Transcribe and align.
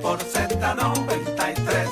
por 0.00 0.18
Z93. 0.18 1.88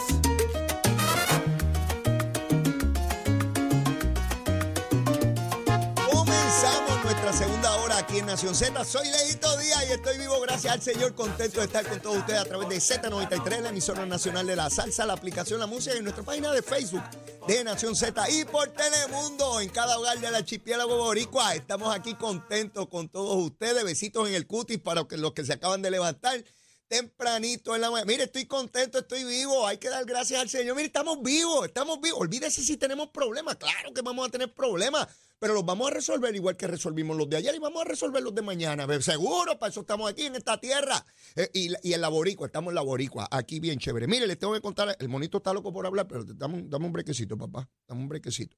Comenzamos 6.11 7.05
nuestra 7.05 7.33
segunda 7.33 7.77
hora 7.77 7.99
aquí 7.99 8.19
en 8.19 8.27
Nación 8.27 8.55
Z. 8.55 8.85
Soy 8.85 9.09
Leito 9.09 9.57
Díaz 9.59 9.85
y 9.89 9.93
estoy 9.93 10.19
vivo 10.19 10.41
gracias 10.41 10.73
al 10.73 10.83
Señor, 10.83 11.15
contento 11.15 11.61
de 11.61 11.67
estar 11.67 11.87
con 11.87 12.01
todos 12.01 12.19
ustedes 12.19 12.41
a 12.41 12.45
través 12.45 12.69
de 12.69 12.77
Z93, 12.77 13.61
la 13.61 13.69
emisora 13.69 14.07
nacional 14.07 14.47
de 14.47 14.57
la 14.57 14.71
salsa, 14.71 15.05
la 15.07 15.13
aplicación 15.15 15.61
La 15.61 15.67
Música 15.67 15.97
y 15.97 16.03
nuestra 16.03 16.25
página 16.25 16.53
de 16.53 16.63
Facebook 16.63 17.03
de 17.47 17.65
Nación 17.65 17.95
Z 17.95 18.31
y 18.31 18.45
por 18.45 18.69
Telemundo 18.69 19.61
en 19.61 19.69
cada 19.69 19.99
hogar 19.99 20.19
del 20.19 20.35
archipiélago 20.35 20.97
boricua. 20.97 21.55
Estamos 21.55 21.95
aquí 21.95 22.15
contentos 22.15 22.89
con 22.89 23.09
todos 23.09 23.37
ustedes. 23.37 23.85
Besitos 23.85 24.29
en 24.29 24.35
el 24.35 24.47
cutis 24.47 24.79
para 24.79 25.07
los 25.09 25.33
que 25.33 25.45
se 25.45 25.53
acaban 25.53 25.83
de 25.83 25.91
levantar 25.91 26.43
tempranito 26.91 27.77
en 27.77 27.83
la 27.83 27.91
mañana. 27.91 28.07
Mire, 28.07 28.25
estoy 28.25 28.47
contento, 28.47 28.99
estoy 28.99 29.23
vivo. 29.23 29.65
Hay 29.65 29.79
que 29.79 29.89
dar 29.89 30.05
gracias 30.05 30.41
al 30.41 30.49
Señor. 30.49 30.75
Mire, 30.75 30.89
estamos 30.89 31.23
vivos, 31.23 31.65
estamos 31.67 32.01
vivos. 32.01 32.21
Olvídese 32.21 32.63
si 32.63 32.77
tenemos 32.77 33.11
problemas. 33.11 33.57
Claro 33.57 33.95
que 33.95 34.03
vamos 34.03 34.27
a 34.27 34.31
tener 34.31 34.53
problemas, 34.53 35.07
pero 35.39 35.55
los 35.55 35.65
vamos 35.65 35.89
a 35.89 35.95
resolver 35.95 36.35
igual 36.35 36.57
que 36.57 36.67
resolvimos 36.67 37.17
los 37.17 37.31
de 37.31 37.37
ayer 37.37 37.55
y 37.55 37.61
vamos 37.61 37.83
a 37.83 37.85
resolver 37.85 38.21
los 38.21 38.35
de 38.35 38.43
mañana. 38.43 38.89
Seguro, 39.01 39.57
para 39.57 39.71
eso 39.71 39.83
estamos 39.83 40.11
aquí 40.11 40.27
en 40.27 40.35
esta 40.35 40.59
tierra. 40.59 41.07
Eh, 41.37 41.49
y, 41.55 41.93
en 41.93 42.01
la 42.01 42.09
boricua, 42.09 42.49
estamos 42.49 42.73
en 42.73 42.75
la 42.75 42.83
boricua, 42.83 43.29
aquí 43.31 43.61
bien 43.61 43.79
chévere. 43.79 44.09
Mire, 44.09 44.27
les 44.27 44.39
tengo 44.39 44.53
que 44.53 44.61
contar, 44.61 44.97
el 44.99 45.09
monito 45.09 45.39
está 45.39 45.53
loco 45.53 45.73
por 45.73 45.87
hablar, 45.87 46.09
pero 46.09 46.25
dame, 46.25 46.65
dame 46.67 46.87
un 46.87 46.93
brequecito, 46.93 47.39
papá. 47.39 47.71
Dame 47.87 48.03
un 48.03 48.09
brequecito. 48.09 48.57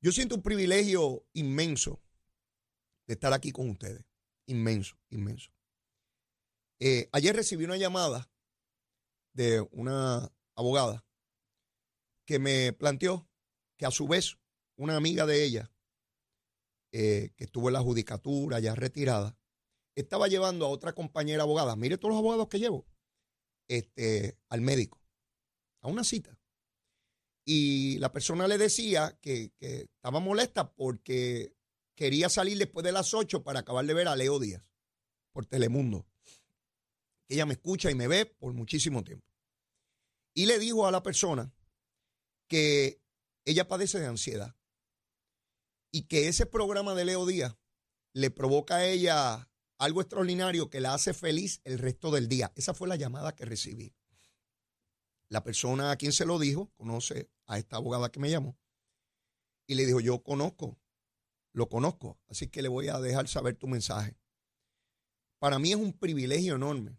Yo 0.00 0.12
siento 0.12 0.34
un 0.34 0.42
privilegio 0.42 1.26
inmenso 1.34 2.00
de 3.06 3.14
estar 3.14 3.34
aquí 3.34 3.52
con 3.52 3.68
ustedes. 3.68 4.02
Inmenso, 4.46 4.96
inmenso. 5.10 5.55
Eh, 6.78 7.08
ayer 7.12 7.34
recibí 7.34 7.64
una 7.64 7.78
llamada 7.78 8.30
de 9.32 9.66
una 9.70 10.30
abogada 10.54 11.06
que 12.26 12.38
me 12.38 12.72
planteó 12.72 13.28
que 13.78 13.86
a 13.86 13.90
su 13.90 14.06
vez 14.06 14.38
una 14.76 14.96
amiga 14.96 15.24
de 15.24 15.44
ella, 15.44 15.72
eh, 16.92 17.32
que 17.36 17.44
estuvo 17.44 17.68
en 17.68 17.74
la 17.74 17.80
judicatura 17.80 18.58
ya 18.60 18.74
retirada, 18.74 19.38
estaba 19.94 20.28
llevando 20.28 20.66
a 20.66 20.70
otra 20.70 20.94
compañera 20.94 21.44
abogada, 21.44 21.76
mire 21.76 21.96
todos 21.96 22.12
los 22.12 22.18
abogados 22.18 22.48
que 22.48 22.58
llevo, 22.58 22.86
este, 23.68 24.38
al 24.50 24.60
médico, 24.60 25.00
a 25.82 25.88
una 25.88 26.04
cita. 26.04 26.38
Y 27.46 27.98
la 27.98 28.12
persona 28.12 28.48
le 28.48 28.58
decía 28.58 29.18
que, 29.22 29.52
que 29.56 29.82
estaba 29.94 30.20
molesta 30.20 30.74
porque 30.74 31.54
quería 31.94 32.28
salir 32.28 32.58
después 32.58 32.84
de 32.84 32.92
las 32.92 33.14
8 33.14 33.42
para 33.44 33.60
acabar 33.60 33.86
de 33.86 33.94
ver 33.94 34.08
a 34.08 34.16
Leo 34.16 34.38
Díaz 34.38 34.62
por 35.32 35.46
Telemundo 35.46 36.06
que 37.26 37.34
ella 37.34 37.46
me 37.46 37.54
escucha 37.54 37.90
y 37.90 37.94
me 37.94 38.08
ve 38.08 38.26
por 38.26 38.52
muchísimo 38.52 39.02
tiempo. 39.04 39.26
Y 40.34 40.46
le 40.46 40.58
dijo 40.58 40.86
a 40.86 40.90
la 40.90 41.02
persona 41.02 41.52
que 42.48 43.02
ella 43.44 43.68
padece 43.68 43.98
de 43.98 44.06
ansiedad 44.06 44.54
y 45.90 46.02
que 46.02 46.28
ese 46.28 46.46
programa 46.46 46.94
de 46.94 47.04
Leo 47.04 47.26
Díaz 47.26 47.56
le 48.12 48.30
provoca 48.30 48.76
a 48.76 48.86
ella 48.86 49.50
algo 49.78 50.00
extraordinario 50.00 50.70
que 50.70 50.80
la 50.80 50.94
hace 50.94 51.14
feliz 51.14 51.60
el 51.64 51.78
resto 51.78 52.10
del 52.10 52.28
día. 52.28 52.52
Esa 52.54 52.74
fue 52.74 52.88
la 52.88 52.96
llamada 52.96 53.34
que 53.34 53.44
recibí. 53.44 53.94
La 55.28 55.42
persona 55.42 55.90
a 55.90 55.96
quien 55.96 56.12
se 56.12 56.26
lo 56.26 56.38
dijo 56.38 56.70
conoce 56.76 57.30
a 57.46 57.58
esta 57.58 57.76
abogada 57.76 58.10
que 58.10 58.20
me 58.20 58.30
llamó 58.30 58.58
y 59.66 59.74
le 59.74 59.84
dijo, 59.84 60.00
yo 60.00 60.22
conozco, 60.22 60.78
lo 61.52 61.68
conozco, 61.68 62.20
así 62.28 62.48
que 62.48 62.62
le 62.62 62.68
voy 62.68 62.88
a 62.88 63.00
dejar 63.00 63.26
saber 63.26 63.56
tu 63.56 63.66
mensaje. 63.66 64.16
Para 65.38 65.58
mí 65.58 65.70
es 65.70 65.76
un 65.76 65.92
privilegio 65.92 66.54
enorme 66.54 66.98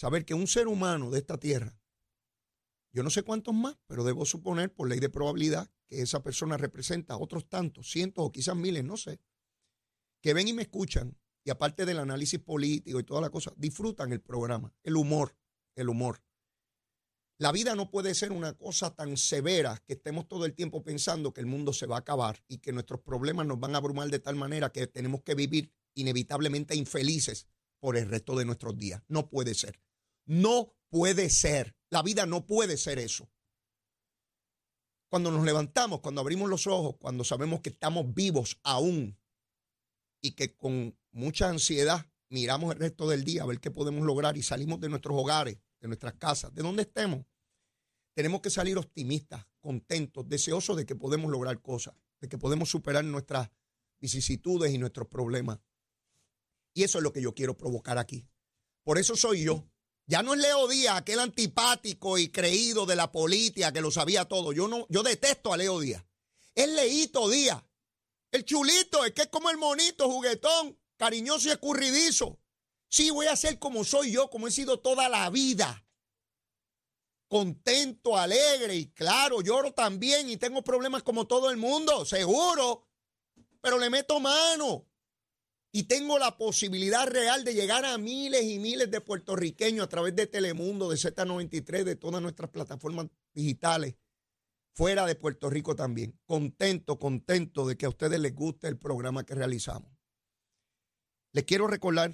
saber 0.00 0.24
que 0.24 0.32
un 0.32 0.46
ser 0.46 0.66
humano 0.66 1.10
de 1.10 1.18
esta 1.18 1.36
tierra, 1.36 1.78
yo 2.90 3.02
no 3.02 3.10
sé 3.10 3.22
cuántos 3.22 3.52
más, 3.54 3.76
pero 3.86 4.02
debo 4.02 4.24
suponer 4.24 4.72
por 4.72 4.88
ley 4.88 4.98
de 4.98 5.10
probabilidad 5.10 5.70
que 5.88 6.00
esa 6.00 6.22
persona 6.22 6.56
representa 6.56 7.12
a 7.12 7.18
otros 7.18 7.50
tantos, 7.50 7.90
cientos 7.90 8.24
o 8.24 8.32
quizás 8.32 8.56
miles, 8.56 8.82
no 8.82 8.96
sé, 8.96 9.20
que 10.22 10.32
ven 10.32 10.48
y 10.48 10.54
me 10.54 10.62
escuchan 10.62 11.18
y 11.44 11.50
aparte 11.50 11.84
del 11.84 11.98
análisis 11.98 12.40
político 12.40 12.98
y 12.98 13.04
toda 13.04 13.20
la 13.20 13.28
cosa, 13.28 13.52
disfrutan 13.58 14.10
el 14.10 14.22
programa, 14.22 14.74
el 14.84 14.96
humor, 14.96 15.36
el 15.74 15.90
humor. 15.90 16.22
La 17.36 17.52
vida 17.52 17.74
no 17.74 17.90
puede 17.90 18.14
ser 18.14 18.32
una 18.32 18.54
cosa 18.54 18.96
tan 18.96 19.18
severa 19.18 19.82
que 19.86 19.92
estemos 19.92 20.28
todo 20.28 20.46
el 20.46 20.54
tiempo 20.54 20.82
pensando 20.82 21.34
que 21.34 21.42
el 21.42 21.46
mundo 21.46 21.74
se 21.74 21.84
va 21.84 21.96
a 21.96 22.00
acabar 22.00 22.42
y 22.48 22.56
que 22.56 22.72
nuestros 22.72 23.02
problemas 23.02 23.46
nos 23.46 23.60
van 23.60 23.74
a 23.74 23.78
abrumar 23.78 24.08
de 24.08 24.18
tal 24.18 24.36
manera 24.36 24.72
que 24.72 24.86
tenemos 24.86 25.20
que 25.20 25.34
vivir 25.34 25.74
inevitablemente 25.92 26.74
infelices 26.74 27.48
por 27.78 27.98
el 27.98 28.08
resto 28.08 28.34
de 28.34 28.46
nuestros 28.46 28.78
días. 28.78 29.02
No 29.06 29.28
puede 29.28 29.52
ser. 29.52 29.78
No 30.30 30.76
puede 30.90 31.28
ser. 31.28 31.74
La 31.88 32.04
vida 32.04 32.24
no 32.24 32.46
puede 32.46 32.76
ser 32.76 33.00
eso. 33.00 33.28
Cuando 35.08 35.32
nos 35.32 35.44
levantamos, 35.44 35.98
cuando 36.02 36.20
abrimos 36.20 36.48
los 36.48 36.68
ojos, 36.68 36.94
cuando 37.00 37.24
sabemos 37.24 37.62
que 37.62 37.70
estamos 37.70 38.14
vivos 38.14 38.60
aún 38.62 39.18
y 40.22 40.36
que 40.36 40.54
con 40.54 40.96
mucha 41.10 41.48
ansiedad 41.48 42.06
miramos 42.28 42.72
el 42.72 42.78
resto 42.78 43.08
del 43.08 43.24
día 43.24 43.42
a 43.42 43.46
ver 43.46 43.58
qué 43.58 43.72
podemos 43.72 44.06
lograr 44.06 44.36
y 44.36 44.44
salimos 44.44 44.78
de 44.78 44.88
nuestros 44.88 45.18
hogares, 45.18 45.58
de 45.80 45.88
nuestras 45.88 46.14
casas, 46.14 46.54
de 46.54 46.62
donde 46.62 46.82
estemos, 46.82 47.26
tenemos 48.14 48.40
que 48.40 48.50
salir 48.50 48.78
optimistas, 48.78 49.48
contentos, 49.58 50.28
deseosos 50.28 50.76
de 50.76 50.86
que 50.86 50.94
podemos 50.94 51.28
lograr 51.32 51.60
cosas, 51.60 51.96
de 52.20 52.28
que 52.28 52.38
podemos 52.38 52.70
superar 52.70 53.04
nuestras 53.04 53.50
vicisitudes 54.00 54.72
y 54.72 54.78
nuestros 54.78 55.08
problemas. 55.08 55.58
Y 56.72 56.84
eso 56.84 56.98
es 56.98 57.02
lo 57.02 57.12
que 57.12 57.20
yo 57.20 57.34
quiero 57.34 57.56
provocar 57.56 57.98
aquí. 57.98 58.28
Por 58.84 58.96
eso 58.96 59.16
soy 59.16 59.42
yo. 59.42 59.68
Ya 60.10 60.24
no 60.24 60.34
es 60.34 60.40
Leo 60.40 60.66
Díaz, 60.66 60.96
aquel 60.96 61.20
antipático 61.20 62.18
y 62.18 62.30
creído 62.32 62.84
de 62.84 62.96
la 62.96 63.12
política 63.12 63.72
que 63.72 63.80
lo 63.80 63.92
sabía 63.92 64.24
todo. 64.24 64.52
Yo 64.52 64.66
no, 64.66 64.84
yo 64.88 65.04
detesto 65.04 65.52
a 65.52 65.56
Leo 65.56 65.78
Díaz. 65.78 66.04
Es 66.52 66.68
Leito 66.68 67.28
Díaz. 67.28 67.62
El 68.32 68.44
chulito, 68.44 69.04
es 69.04 69.12
que 69.12 69.22
es 69.22 69.28
como 69.28 69.50
el 69.50 69.56
monito, 69.56 70.10
juguetón, 70.10 70.76
cariñoso 70.96 71.46
y 71.46 71.52
escurridizo. 71.52 72.40
Sí, 72.88 73.10
voy 73.10 73.28
a 73.28 73.36
ser 73.36 73.60
como 73.60 73.84
soy 73.84 74.10
yo, 74.10 74.28
como 74.30 74.48
he 74.48 74.50
sido 74.50 74.80
toda 74.80 75.08
la 75.08 75.30
vida. 75.30 75.86
Contento, 77.28 78.16
alegre 78.18 78.74
y 78.74 78.90
claro, 78.90 79.42
lloro 79.42 79.72
también 79.74 80.28
y 80.28 80.36
tengo 80.38 80.64
problemas 80.64 81.04
como 81.04 81.28
todo 81.28 81.50
el 81.50 81.56
mundo, 81.56 82.04
seguro. 82.04 82.88
Pero 83.60 83.78
le 83.78 83.88
meto 83.88 84.18
mano 84.18 84.89
y 85.72 85.84
tengo 85.84 86.18
la 86.18 86.36
posibilidad 86.36 87.06
real 87.06 87.44
de 87.44 87.54
llegar 87.54 87.84
a 87.84 87.96
miles 87.96 88.42
y 88.42 88.58
miles 88.58 88.90
de 88.90 89.00
puertorriqueños 89.00 89.84
a 89.84 89.88
través 89.88 90.16
de 90.16 90.26
Telemundo, 90.26 90.90
de 90.90 90.96
Z93, 90.96 91.84
de 91.84 91.96
todas 91.96 92.20
nuestras 92.20 92.50
plataformas 92.50 93.06
digitales, 93.32 93.94
fuera 94.74 95.06
de 95.06 95.14
Puerto 95.14 95.48
Rico 95.48 95.76
también. 95.76 96.18
Contento, 96.24 96.98
contento 96.98 97.66
de 97.66 97.76
que 97.76 97.86
a 97.86 97.90
ustedes 97.90 98.18
les 98.18 98.34
guste 98.34 98.66
el 98.66 98.78
programa 98.78 99.24
que 99.24 99.34
realizamos. 99.34 99.92
Les 101.32 101.44
quiero 101.44 101.68
recordar, 101.68 102.12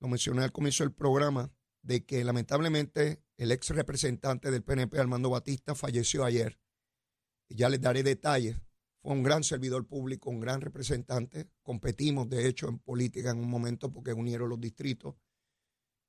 lo 0.00 0.08
mencioné 0.08 0.42
al 0.42 0.52
comienzo 0.52 0.82
del 0.82 0.92
programa, 0.92 1.52
de 1.82 2.04
que 2.04 2.24
lamentablemente 2.24 3.22
el 3.36 3.52
ex 3.52 3.70
representante 3.70 4.50
del 4.50 4.64
PNP, 4.64 4.98
Armando 4.98 5.30
Batista, 5.30 5.74
falleció 5.76 6.24
ayer. 6.24 6.58
Ya 7.48 7.68
les 7.68 7.80
daré 7.80 8.02
detalles 8.02 8.60
fue 9.02 9.12
un 9.12 9.22
gran 9.22 9.42
servidor 9.44 9.86
público, 9.86 10.30
un 10.30 10.40
gran 10.40 10.60
representante. 10.60 11.48
Competimos, 11.62 12.28
de 12.28 12.46
hecho, 12.46 12.68
en 12.68 12.78
política 12.78 13.30
en 13.30 13.38
un 13.38 13.48
momento 13.48 13.92
porque 13.92 14.12
unieron 14.12 14.48
los 14.48 14.60
distritos. 14.60 15.14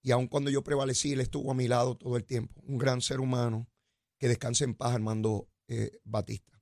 Y 0.02 0.12
aun 0.12 0.28
cuando 0.28 0.50
yo 0.50 0.64
prevalecí, 0.64 1.14
él 1.14 1.22
estuvo 1.22 1.52
a 1.52 1.56
mi 1.56 1.68
lado 1.68 1.96
todo 1.96 2.18
el 2.18 2.26
tiempo. 2.26 2.60
Un 2.66 2.78
gran 2.78 3.02
ser 3.02 3.20
humano 3.20 3.70
que 4.18 4.28
descanse 4.28 4.64
en 4.66 4.76
paz, 4.76 4.94
Armando 4.94 5.48
eh, 5.68 6.00
Batista. 6.04 6.62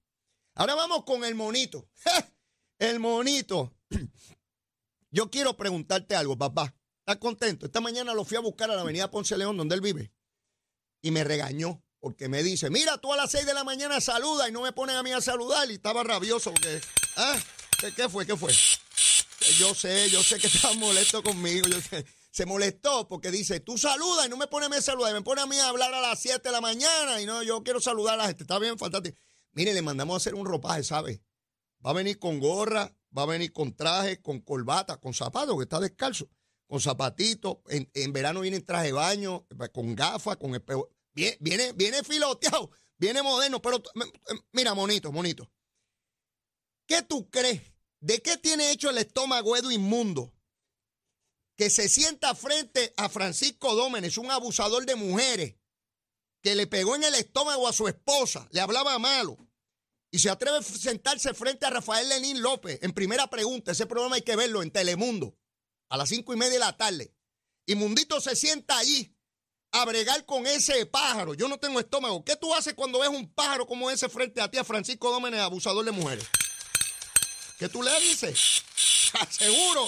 Ahora 0.56 0.76
vamos 0.76 1.04
con 1.04 1.24
el 1.24 1.36
monito. 1.36 1.90
el 2.80 3.00
monito. 3.00 3.76
Yo 5.12 5.32
quiero 5.32 5.58
preguntarte 5.58 6.16
algo, 6.16 6.38
papá. 6.38 6.76
¿Estás 7.00 7.18
contento? 7.18 7.66
Esta 7.66 7.82
mañana 7.82 8.14
lo 8.14 8.24
fui 8.24 8.38
a 8.38 8.42
buscar 8.42 8.70
a 8.70 8.76
la 8.76 8.82
avenida 8.82 9.10
Ponce 9.10 9.36
León, 9.38 9.58
donde 9.58 9.74
él 9.74 9.82
vive. 9.82 10.12
Y 11.02 11.10
me 11.12 11.24
regañó 11.24 11.82
porque 12.00 12.30
me 12.30 12.44
dice, 12.44 12.70
mira, 12.70 12.98
tú 12.98 13.14
a 13.14 13.18
las 13.18 13.32
6 13.32 13.46
de 13.46 13.54
la 13.54 13.64
mañana 13.64 14.00
saluda 14.00 14.48
y 14.48 14.52
no 14.52 14.62
me 14.62 14.72
ponen 14.72 14.96
a 14.96 15.04
mí 15.04 15.12
a 15.12 15.22
saludar 15.22 15.70
y 15.70 15.76
estaba 15.76 16.04
rabioso 16.04 16.52
porque, 16.52 16.82
¿ah? 17.18 17.38
¿Qué, 17.96 18.10
fue? 18.10 18.26
¿Qué 18.26 18.36
fue? 18.36 18.54
Yo 19.58 19.74
sé, 19.74 20.10
yo 20.10 20.22
sé 20.22 20.38
que 20.38 20.48
estaba 20.48 20.74
molesto 20.76 21.24
conmigo, 21.24 21.68
yo 21.68 21.80
sé. 21.82 22.06
Se 22.32 22.46
molestó 22.46 23.08
porque 23.08 23.32
dice, 23.32 23.60
tú 23.60 23.78
saludas 23.78 24.28
y 24.28 24.30
no 24.30 24.38
me 24.38 24.48
pones 24.48 24.68
a 24.68 24.70
mí 24.70 24.76
a 24.76 24.82
saludar, 24.82 25.14
me 25.14 25.22
pone 25.22 25.42
a 25.42 25.46
mí 25.46 25.58
a 25.58 25.70
hablar 25.70 25.94
a 25.94 26.02
las 26.02 26.20
7 26.20 26.42
de 26.44 26.52
la 26.52 26.62
mañana 26.62 27.22
y 27.22 27.26
no, 27.26 27.42
yo 27.44 27.64
quiero 27.64 27.80
saludar 27.80 28.16
a 28.16 28.18
la 28.18 28.28
gente. 28.28 28.44
Está 28.44 28.60
bien, 28.60 28.78
fantástico. 28.78 29.18
Mire, 29.54 29.74
le 29.74 29.82
mandamos 29.82 30.14
a 30.14 30.18
hacer 30.18 30.36
un 30.36 30.46
ropaje, 30.46 30.84
¿sabe? 30.84 31.22
Va 31.86 31.92
a 31.92 31.94
venir 31.94 32.20
con 32.20 32.40
gorra, 32.40 32.94
va 33.18 33.24
a 33.24 33.26
venir 33.26 33.52
con 33.52 33.76
traje, 33.76 34.22
con 34.22 34.42
corbata, 34.42 34.98
con 34.98 35.14
zapatos, 35.14 35.58
que 35.58 35.64
está 35.64 35.80
descalzo, 35.80 36.30
con 36.68 36.80
zapatitos. 36.80 37.58
En, 37.70 37.90
en 37.94 38.14
verano 38.14 38.42
viene 38.42 38.58
en 38.58 38.66
traje 38.66 38.88
de 38.88 38.94
baño, 38.94 39.48
con 39.74 39.96
gafas, 39.96 40.38
con 40.38 40.54
espejo. 40.54 40.90
Viene, 41.14 41.74
viene, 41.74 42.04
filoteado, 42.04 42.72
viene 42.98 43.22
moderno, 43.22 43.62
pero 43.62 43.82
mira, 44.54 44.74
monito, 44.74 45.12
monito. 45.12 45.52
¿Qué 46.88 47.02
tú 47.02 47.30
crees? 47.30 47.62
¿De 48.00 48.22
qué 48.22 48.38
tiene 48.38 48.72
hecho 48.72 48.90
el 48.90 48.98
estómago 48.98 49.58
Edwin 49.58 49.82
inmundo? 49.82 50.34
que 51.60 51.70
se 51.70 51.90
sienta 51.90 52.34
frente 52.36 52.94
a 52.96 53.10
Francisco 53.10 53.76
Dómenes, 53.76 54.18
un 54.18 54.32
abusador 54.32 54.86
de 54.86 54.96
mujeres, 54.96 55.58
que 56.42 56.56
le 56.56 56.68
pegó 56.68 56.96
en 56.96 57.04
el 57.04 57.14
estómago 57.16 57.68
a 57.68 57.74
su 57.74 57.90
esposa, 57.90 58.48
le 58.54 58.62
hablaba 58.62 58.98
malo, 58.98 59.38
y 60.10 60.20
se 60.20 60.30
atreve 60.30 60.60
a 60.60 60.64
sentarse 60.64 61.34
frente 61.34 61.66
a 61.66 61.70
Rafael 61.70 62.08
Lenín 62.08 62.42
López 62.42 62.80
en 62.82 62.94
primera 62.94 63.30
pregunta, 63.30 63.74
ese 63.74 63.88
programa 63.88 64.16
hay 64.16 64.22
que 64.22 64.38
verlo 64.38 64.64
en 64.64 64.72
Telemundo, 64.72 65.38
a 65.90 65.98
las 65.98 66.08
cinco 66.08 66.34
y 66.34 66.38
media 66.38 66.54
de 66.54 66.60
la 66.60 66.78
tarde, 66.78 67.14
y 67.66 67.76
Mundito 67.76 68.22
se 68.22 68.38
sienta 68.38 68.78
allí 68.78 69.14
a 69.72 69.86
bregar 69.86 70.26
con 70.26 70.46
ese 70.48 70.86
pájaro. 70.86 71.34
Yo 71.34 71.48
no 71.48 71.58
tengo 71.58 71.80
estómago. 71.80 72.24
¿Qué 72.24 72.36
tú 72.36 72.54
haces 72.54 72.74
cuando 72.74 73.00
ves 73.00 73.10
un 73.10 73.32
pájaro 73.34 73.68
como 73.68 73.90
ese 73.90 74.10
frente 74.10 74.42
a 74.42 74.50
ti, 74.50 74.58
a 74.58 74.64
Francisco 74.64 75.12
Dómenes, 75.12 75.40
abusador 75.42 75.86
de 75.86 75.92
mujeres? 75.92 76.26
¿Qué 77.58 77.70
tú 77.70 77.84
le 77.84 78.00
dices? 78.02 78.64
Seguro, 79.30 79.88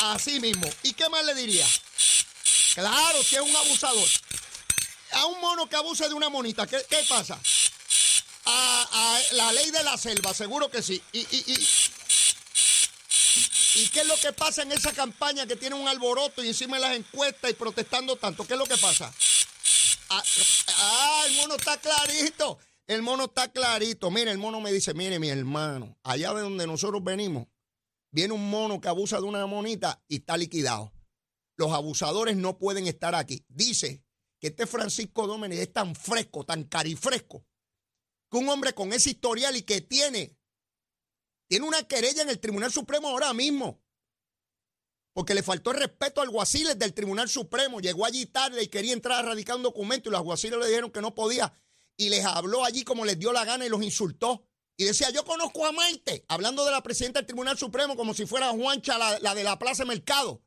así 0.00 0.40
mismo. 0.40 0.68
¿Y 0.82 0.94
qué 0.94 1.08
más 1.08 1.24
le 1.24 1.34
diría? 1.34 1.66
Claro, 2.74 3.22
si 3.22 3.36
es 3.36 3.42
un 3.42 3.54
abusador. 3.54 4.08
A 5.12 5.26
un 5.26 5.40
mono 5.40 5.68
que 5.68 5.76
abuse 5.76 6.08
de 6.08 6.14
una 6.14 6.28
monita, 6.28 6.66
¿qué, 6.66 6.82
pasa? 7.08 7.38
A, 8.46 9.20
la 9.32 9.52
ley 9.52 9.70
de 9.70 9.84
la 9.84 9.96
selva, 9.96 10.34
seguro 10.34 10.68
que 10.70 10.82
sí. 10.82 11.00
Y, 11.12 11.20
y, 11.20 11.52
¿Y 11.52 11.68
qué 13.92 14.00
es 14.00 14.06
lo 14.06 14.16
que 14.16 14.32
pasa 14.32 14.62
en 14.62 14.72
esa 14.72 14.92
campaña 14.92 15.46
que 15.46 15.56
tiene 15.56 15.74
un 15.74 15.88
alboroto 15.88 16.42
y 16.44 16.48
encima 16.48 16.76
de 16.76 16.82
las 16.82 16.96
encuestas 16.96 17.50
y 17.50 17.54
protestando 17.54 18.16
tanto? 18.16 18.46
¿Qué 18.46 18.52
es 18.52 18.58
lo 18.58 18.66
que 18.66 18.76
pasa? 18.76 19.12
Ah, 20.10 20.22
ah, 20.68 21.24
el 21.28 21.36
mono 21.36 21.56
está 21.56 21.80
clarito. 21.80 22.58
El 22.86 23.02
mono 23.02 23.24
está 23.24 23.50
clarito. 23.50 24.10
Mire, 24.10 24.30
el 24.30 24.38
mono 24.38 24.60
me 24.60 24.70
dice, 24.70 24.94
mire, 24.94 25.18
mi 25.18 25.28
hermano, 25.28 25.98
allá 26.02 26.32
de 26.34 26.42
donde 26.42 26.66
nosotros 26.66 27.02
venimos, 27.02 27.48
viene 28.10 28.34
un 28.34 28.48
mono 28.48 28.80
que 28.80 28.88
abusa 28.88 29.16
de 29.16 29.24
una 29.24 29.44
monita 29.46 30.02
y 30.06 30.16
está 30.16 30.36
liquidado. 30.36 30.92
Los 31.56 31.72
abusadores 31.72 32.36
no 32.36 32.58
pueden 32.58 32.86
estar 32.86 33.14
aquí. 33.14 33.44
Dice 33.48 34.04
que 34.38 34.48
este 34.48 34.66
Francisco 34.66 35.26
Domenech 35.26 35.58
es 35.58 35.72
tan 35.72 35.94
fresco, 35.94 36.44
tan 36.44 36.64
carifresco, 36.64 37.46
que 38.30 38.36
un 38.36 38.48
hombre 38.48 38.72
con 38.72 38.92
ese 38.92 39.10
historial 39.10 39.56
y 39.56 39.62
que 39.62 39.80
tiene 39.80 40.33
tiene 41.48 41.66
una 41.66 41.82
querella 41.82 42.22
en 42.22 42.30
el 42.30 42.40
Tribunal 42.40 42.72
Supremo 42.72 43.08
ahora 43.08 43.32
mismo. 43.32 43.82
Porque 45.12 45.34
le 45.34 45.42
faltó 45.42 45.70
el 45.70 45.78
respeto 45.78 46.20
al 46.20 46.30
guaciles 46.30 46.78
del 46.78 46.92
Tribunal 46.92 47.28
Supremo. 47.28 47.80
Llegó 47.80 48.04
allí 48.04 48.26
tarde 48.26 48.62
y 48.62 48.68
quería 48.68 48.92
entrar 48.92 49.24
a 49.24 49.28
radicar 49.28 49.56
un 49.56 49.62
documento 49.62 50.08
y 50.08 50.12
los 50.12 50.18
alguaciles 50.18 50.58
le 50.58 50.66
dijeron 50.66 50.90
que 50.90 51.00
no 51.00 51.14
podía. 51.14 51.52
Y 51.96 52.08
les 52.08 52.24
habló 52.24 52.64
allí 52.64 52.82
como 52.82 53.04
les 53.04 53.18
dio 53.18 53.32
la 53.32 53.44
gana 53.44 53.64
y 53.64 53.68
los 53.68 53.82
insultó. 53.82 54.44
Y 54.76 54.84
decía, 54.84 55.10
yo 55.10 55.24
conozco 55.24 55.64
a 55.66 55.70
Maite, 55.70 56.24
hablando 56.26 56.64
de 56.64 56.72
la 56.72 56.82
presidenta 56.82 57.20
del 57.20 57.26
Tribunal 57.26 57.56
Supremo 57.56 57.94
como 57.94 58.12
si 58.12 58.26
fuera 58.26 58.50
Juancha, 58.50 58.98
la, 58.98 59.20
la 59.20 59.36
de 59.36 59.44
la 59.44 59.56
Plaza 59.56 59.84
Mercado. 59.84 60.42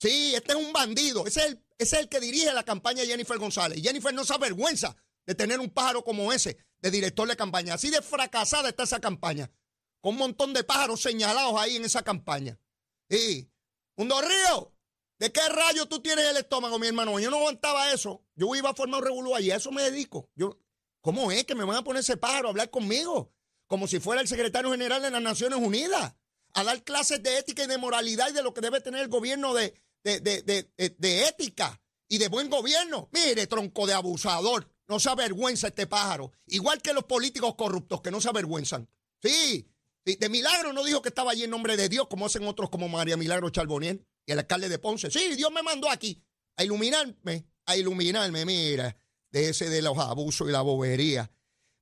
Sí, 0.00 0.34
este 0.34 0.52
es 0.52 0.58
un 0.58 0.72
bandido. 0.72 1.26
Ese 1.26 1.40
es, 1.40 1.46
el, 1.48 1.64
ese 1.76 1.96
es 1.96 2.02
el 2.02 2.08
que 2.08 2.18
dirige 2.18 2.50
la 2.54 2.64
campaña 2.64 3.02
de 3.02 3.08
Jennifer 3.08 3.36
González. 3.36 3.82
Jennifer 3.82 4.14
no 4.14 4.24
se 4.24 4.32
avergüenza 4.32 4.96
de 5.26 5.34
tener 5.34 5.60
un 5.60 5.68
pájaro 5.68 6.02
como 6.02 6.32
ese 6.32 6.56
de 6.80 6.90
director 6.90 7.28
de 7.28 7.36
campaña. 7.36 7.74
Así 7.74 7.90
de 7.90 8.00
fracasada 8.00 8.70
está 8.70 8.84
esa 8.84 9.00
campaña 9.00 9.50
con 10.02 10.12
un 10.14 10.18
montón 10.18 10.52
de 10.52 10.64
pájaros 10.64 11.00
señalados 11.00 11.54
ahí 11.58 11.76
en 11.76 11.84
esa 11.84 12.02
campaña. 12.02 12.58
Y, 13.08 13.48
Mundo 13.96 14.20
Río, 14.20 14.74
¿de 15.18 15.32
qué 15.32 15.48
rayo 15.48 15.86
tú 15.86 16.02
tienes 16.02 16.26
el 16.26 16.36
estómago, 16.36 16.78
mi 16.78 16.88
hermano? 16.88 17.18
Yo 17.20 17.30
no 17.30 17.38
aguantaba 17.38 17.90
eso. 17.92 18.22
Yo 18.34 18.54
iba 18.54 18.70
a 18.70 18.74
formar 18.74 19.00
un 19.00 19.06
revolú 19.06 19.34
allí, 19.34 19.50
a 19.50 19.56
eso 19.56 19.70
me 19.70 19.82
dedico. 19.82 20.28
Yo, 20.34 20.58
¿Cómo 21.02 21.32
es 21.32 21.44
que 21.44 21.54
me 21.54 21.64
van 21.64 21.76
a 21.76 21.84
poner 21.84 22.00
ese 22.00 22.16
pájaro 22.16 22.48
a 22.48 22.50
hablar 22.50 22.70
conmigo? 22.70 23.32
Como 23.66 23.88
si 23.88 24.00
fuera 24.00 24.20
el 24.20 24.28
secretario 24.28 24.70
general 24.70 25.02
de 25.02 25.10
las 25.10 25.22
Naciones 25.22 25.58
Unidas, 25.58 26.14
a 26.54 26.64
dar 26.64 26.82
clases 26.84 27.22
de 27.22 27.38
ética 27.38 27.64
y 27.64 27.66
de 27.66 27.78
moralidad 27.78 28.30
y 28.30 28.32
de 28.32 28.42
lo 28.42 28.52
que 28.52 28.60
debe 28.60 28.80
tener 28.80 29.02
el 29.02 29.08
gobierno 29.08 29.54
de, 29.54 29.74
de, 30.02 30.20
de 30.20 31.26
ética 31.26 31.80
y 32.08 32.18
de 32.18 32.28
buen 32.28 32.50
gobierno. 32.50 33.08
Mire, 33.12 33.46
tronco 33.48 33.86
de 33.86 33.94
abusador, 33.94 34.68
no 34.86 35.00
se 35.00 35.10
avergüenza 35.10 35.68
este 35.68 35.86
pájaro. 35.86 36.32
Igual 36.46 36.80
que 36.82 36.92
los 36.92 37.04
políticos 37.04 37.54
corruptos 37.56 38.00
que 38.00 38.10
no 38.10 38.20
se 38.20 38.28
avergüenzan. 38.28 38.88
Sí, 39.20 39.68
de 40.04 40.28
milagro 40.28 40.72
no 40.72 40.84
dijo 40.84 41.00
que 41.00 41.10
estaba 41.10 41.30
allí 41.30 41.44
en 41.44 41.50
nombre 41.50 41.76
de 41.76 41.88
Dios, 41.88 42.08
como 42.08 42.26
hacen 42.26 42.46
otros 42.46 42.70
como 42.70 42.88
María 42.88 43.16
Milagro 43.16 43.50
Charboniel 43.50 44.04
y 44.26 44.32
el 44.32 44.38
alcalde 44.38 44.68
de 44.68 44.78
Ponce. 44.78 45.10
Sí, 45.10 45.36
Dios 45.36 45.52
me 45.52 45.62
mandó 45.62 45.88
aquí 45.90 46.22
a 46.56 46.64
iluminarme, 46.64 47.46
a 47.66 47.76
iluminarme, 47.76 48.44
mira, 48.44 48.96
de 49.30 49.50
ese 49.50 49.68
de 49.68 49.82
los 49.82 49.96
abusos 49.98 50.48
y 50.48 50.52
la 50.52 50.62
bobería. 50.62 51.30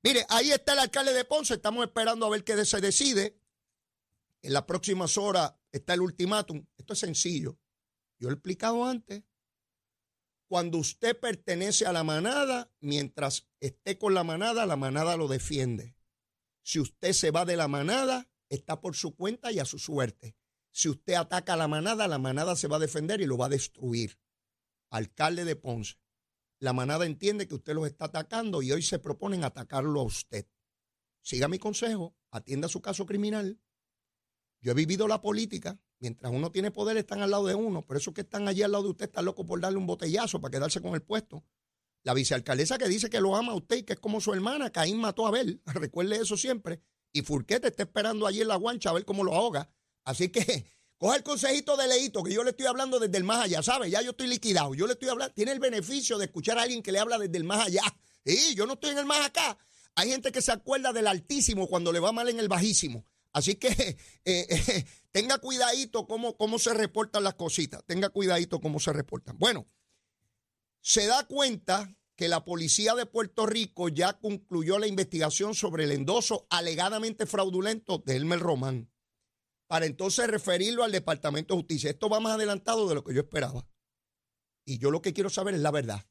Mire, 0.03 0.25
ahí 0.29 0.51
está 0.51 0.75
el 0.75 0.81
alcalde 0.81 1.13
de 1.13 1.25
Ponce, 1.25 1.55
estamos 1.55 1.85
esperando 1.85 2.27
a 2.27 2.31
ver 2.31 2.45
qué 2.45 2.65
se 2.65 2.81
decide. 2.81 3.39
En 4.43 4.53
las 4.53 4.65
próximas 4.65 5.19
horas 5.19 5.55
está 5.73 5.95
el 5.95 6.01
ultimátum. 6.01 6.65
Esto 6.77 6.95
es 6.95 6.99
sencillo. 6.99 7.59
Yo 8.19 8.29
he 8.29 8.33
explicado 8.33 8.85
antes. 8.85 9.23
Cuando 10.47 10.79
usted 10.79 11.19
pertenece 11.19 11.87
a 11.87 11.93
la 11.93 12.03
manada, 12.03 12.73
mientras 12.81 13.49
esté 13.61 13.99
con 13.99 14.15
la 14.15 14.25
manada, 14.25 14.67
la 14.67 14.77
manada 14.77 15.17
lo 15.17 15.29
defiende. 15.29 15.95
Si 16.63 16.81
usted 16.81 17.13
se 17.13 17.31
va 17.31 17.45
de 17.45 17.57
la 17.57 17.69
manada, 17.69 18.29
está 18.49 18.81
por 18.81 18.97
su 18.97 19.15
cuenta 19.15 19.53
y 19.53 19.59
a 19.59 19.65
su 19.65 19.79
suerte. 19.79 20.37
Si 20.71 20.89
usted 20.89 21.15
ataca 21.15 21.55
a 21.55 21.57
la 21.57 21.69
manada, 21.69 22.07
la 22.09 22.19
manada 22.19 22.57
se 22.57 22.69
va 22.69 22.77
a 22.77 22.81
defender 22.81 23.21
y 23.21 23.27
lo 23.27 23.37
va 23.37 23.47
a 23.47 23.51
destruir. 23.51 24.21
Alcalde 24.91 25.45
de 25.45 25.57
Ponce, 25.57 25.97
la 26.59 26.73
manada 26.73 27.07
entiende 27.07 27.49
que 27.49 27.55
usted 27.55 27.75
los 27.75 27.87
está 27.87 28.07
atacando 28.07 28.63
y 28.63 28.71
hoy 28.73 28.83
se 28.83 28.99
proponen 28.99 29.45
atacarlo 29.45 30.01
a 30.01 30.05
usted. 30.05 30.47
Siga 31.23 31.49
mi 31.49 31.59
consejo, 31.59 32.15
atienda 32.31 32.69
su 32.69 32.81
caso 32.83 33.07
criminal. 33.07 33.61
Yo 34.61 34.73
he 34.73 34.75
vivido 34.75 35.09
la 35.09 35.23
política. 35.23 35.81
Mientras 35.99 36.33
uno 36.33 36.51
tiene 36.51 36.71
poder, 36.71 36.97
están 36.97 37.21
al 37.21 37.31
lado 37.31 37.47
de 37.47 37.55
uno. 37.55 37.85
Por 37.85 37.97
eso 37.97 38.13
que 38.15 38.23
están 38.23 38.49
allí 38.49 38.63
al 38.63 38.73
lado 38.73 38.85
de 38.85 38.91
usted, 38.91 39.07
están 39.07 39.25
locos 39.25 39.47
por 39.47 39.61
darle 39.61 39.79
un 39.79 39.87
botellazo 39.87 40.41
para 40.41 40.53
quedarse 40.53 40.81
con 40.81 40.95
el 40.95 41.03
puesto. 41.03 41.45
La 42.03 42.15
vicealcaldesa 42.15 42.79
que 42.79 42.89
dice 42.89 43.11
que 43.11 43.21
lo 43.21 43.37
ama 43.37 43.53
a 43.53 43.57
usted 43.57 43.77
y 43.77 43.83
que 43.83 43.93
es 43.93 44.01
como 44.01 44.21
su 44.21 44.33
hermana, 44.33 44.71
Caín 44.71 44.99
mató 44.99 45.27
a 45.27 45.29
Abel, 45.29 45.61
recuerde 45.67 46.17
eso 46.17 46.37
siempre. 46.37 46.81
Y 47.13 47.23
Furquete 47.23 47.69
está 47.69 47.83
esperando 47.83 48.27
allí 48.27 48.41
en 48.41 48.49
la 48.49 48.57
guancha 48.57 48.91
a 48.91 48.93
ver 48.95 49.05
cómo 49.05 49.25
lo 49.25 49.35
ahoga. 49.35 49.71
Así 50.05 50.31
que 50.31 50.67
coja 50.99 51.17
el 51.17 51.23
consejito 51.23 51.77
de 51.77 51.89
Leito, 51.89 52.23
que 52.23 52.33
yo 52.33 52.43
le 52.43 52.51
estoy 52.51 52.67
hablando 52.67 52.99
desde 52.99 53.19
el 53.19 53.25
más 53.25 53.45
allá, 53.45 53.63
¿sabe? 53.63 53.91
Ya 53.91 54.01
yo 54.01 54.11
estoy 54.11 54.29
liquidado. 54.29 54.75
Yo 54.75 54.87
le 54.87 54.95
estoy 54.95 55.09
hablando, 55.09 55.35
tiene 55.35 55.53
el 55.53 55.61
beneficio 55.61 56.17
de 56.17 56.27
escuchar 56.27 56.59
a 56.59 56.63
alguien 56.63 56.83
que 56.83 56.93
le 56.93 57.01
habla 57.01 57.19
desde 57.19 57.37
el 57.37 57.45
más 57.45 57.67
allá. 57.67 57.83
Y 58.23 58.55
yo 58.55 58.67
no 58.67 58.75
estoy 58.75 58.91
en 58.91 58.99
el 58.99 59.07
más 59.07 59.27
acá. 59.27 59.57
Hay 59.95 60.11
gente 60.11 60.31
que 60.31 60.43
se 60.43 60.53
acuerda 60.53 60.93
del 60.93 61.07
altísimo 61.07 61.67
cuando 61.67 61.91
le 61.91 62.01
va 62.01 62.13
mal 62.13 62.29
en 62.29 62.39
el 62.39 62.49
bajísimo. 62.49 63.07
Así 63.33 63.55
que 63.55 63.69
eh, 63.69 63.97
eh, 64.25 64.85
tenga 65.11 65.39
cuidadito 65.39 66.07
cómo, 66.07 66.37
cómo 66.37 66.59
se 66.59 66.75
reportan 66.75 67.25
las 67.25 67.35
cositas. 67.35 67.83
Tenga 67.87 68.11
cuidadito 68.11 68.61
cómo 68.61 68.79
se 68.79 68.93
reportan. 68.93 69.39
Bueno 69.39 69.67
se 70.81 71.07
da 71.07 71.27
cuenta 71.27 71.95
que 72.17 72.29
la 72.29 72.45
policía 72.45 72.95
de 72.95 73.07
Puerto 73.07 73.47
Rico 73.47 73.89
ya 73.89 74.19
concluyó 74.19 74.79
la 74.79 74.87
investigación 74.87 75.55
sobre 75.55 75.85
el 75.85 75.93
endoso 75.93 76.47
alegadamente 76.51 77.27
fraudulento 77.27 78.03
de 78.05 78.17
Elmer 78.17 78.41
Román, 78.41 78.93
para 79.67 79.87
entonces 79.87 80.27
referirlo 80.27 80.85
al 80.85 80.93
Departamento 80.93 81.55
de 81.55 81.61
Justicia. 81.61 81.91
Esto 81.91 82.09
va 82.09 82.21
más 82.21 82.35
adelantado 82.35 82.89
de 82.89 82.95
lo 82.95 83.05
que 83.05 83.15
yo 83.15 83.21
esperaba. 83.21 83.67
Y 84.67 84.79
yo 84.79 84.91
lo 84.91 85.01
que 85.01 85.13
quiero 85.13 85.31
saber 85.31 85.55
es 85.55 85.61
la 85.61 85.71
verdad. 85.71 86.07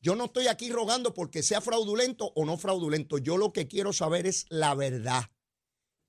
Yo 0.00 0.14
no 0.16 0.24
estoy 0.24 0.48
aquí 0.48 0.70
rogando 0.70 1.14
porque 1.14 1.42
sea 1.42 1.60
fraudulento 1.60 2.32
o 2.34 2.44
no 2.44 2.58
fraudulento. 2.58 3.18
Yo 3.18 3.36
lo 3.36 3.52
que 3.52 3.68
quiero 3.68 3.92
saber 3.92 4.26
es 4.26 4.46
la 4.48 4.74
verdad. 4.74 5.30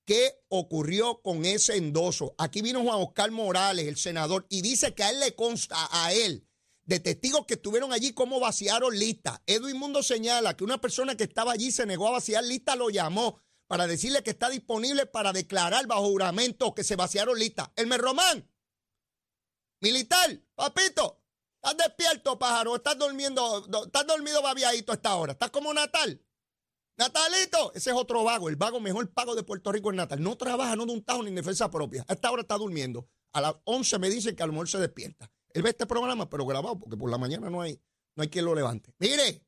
¿Qué 0.05 0.39
ocurrió 0.47 1.21
con 1.21 1.45
ese 1.45 1.75
endoso? 1.75 2.33
Aquí 2.37 2.61
vino 2.61 2.81
Juan 2.81 3.01
Oscar 3.01 3.29
Morales, 3.31 3.87
el 3.87 3.97
senador, 3.97 4.45
y 4.49 4.61
dice 4.61 4.93
que 4.95 5.03
a 5.03 5.09
él 5.09 5.19
le 5.19 5.35
consta, 5.35 5.87
a 5.91 6.13
él, 6.13 6.46
de 6.88 7.01
testigos 7.01 7.46
que 7.46 7.56
estuvieron 7.56 7.91
allí 7.91 8.13
cómo 8.13 8.39
vaciaron 8.39 8.98
lista. 8.98 9.44
Edwin 9.46 9.77
Mundo 9.77 10.01
señala 10.01 10.56
que 10.56 10.63
una 10.63 10.79
persona 10.79 11.15
que 11.15 11.25
estaba 11.25 11.51
allí 11.51 11.72
se 11.72 11.86
negó 11.86 12.08
a 12.08 12.12
vaciar 12.12 12.44
lista, 12.46 12.75
lo 12.75 12.89
llamó 12.89 13.41
para 13.67 13.88
decirle 13.88 14.24
que 14.24 14.32
está 14.32 14.50
disponible 14.50 15.06
para 15.06 15.34
declarar 15.34 15.86
bajo 15.86 16.08
juramento 16.08 16.74
que 16.74 16.86
se 16.86 16.96
vaciaron 16.96 17.38
lista. 17.38 17.74
Elmer 17.75 18.00
Román, 18.00 18.50
militar, 19.82 20.41
papito, 20.56 21.22
estás 21.62 21.77
despierto, 21.77 22.39
pájaro, 22.39 22.77
estás 22.77 22.98
durmiendo, 22.98 23.67
estás 23.86 24.08
dormido 24.08 24.41
babiadito 24.41 24.94
a 24.94 24.96
esta 24.96 25.13
hora, 25.15 25.34
estás 25.34 25.51
como 25.51 25.74
Natal. 25.74 26.24
Natalito, 26.98 27.74
ese 27.75 27.89
es 27.89 27.96
otro 27.98 28.24
vago, 28.24 28.48
el 28.48 28.56
vago 28.56 28.79
mejor 28.79 29.13
pago 29.13 29.36
de 29.36 29.44
Puerto 29.44 29.74
Rico 29.74 29.91
es 29.91 29.98
Natal. 29.98 30.24
No 30.24 30.38
trabaja, 30.38 30.77
no 30.77 30.86
de 30.86 30.94
un 30.94 31.03
tajo 31.03 31.22
ni 31.22 31.29
en 31.29 31.36
defensa 31.36 31.70
propia. 31.70 32.06
A 32.08 32.13
esta 32.13 32.32
hora 32.32 32.44
está 32.44 32.58
durmiendo. 32.58 33.10
A 33.34 33.41
las 33.41 33.56
11 33.65 34.00
me 34.00 34.10
dicen 34.10 34.36
que 34.36 34.41
a 34.41 34.48
lo 34.48 34.53
mejor 34.53 34.70
se 34.70 34.79
despierta. 34.79 35.29
Él 35.57 35.63
ve 35.63 35.71
este 35.71 35.87
programa, 35.87 36.29
pero 36.29 36.45
grabado, 36.45 36.77
porque 36.77 36.95
por 36.95 37.09
la 37.09 37.17
mañana 37.17 37.49
no 37.49 37.61
hay, 37.61 37.81
no 38.15 38.21
hay 38.21 38.29
quien 38.29 38.45
lo 38.45 38.53
levante. 38.53 38.93
Mire, 38.99 39.43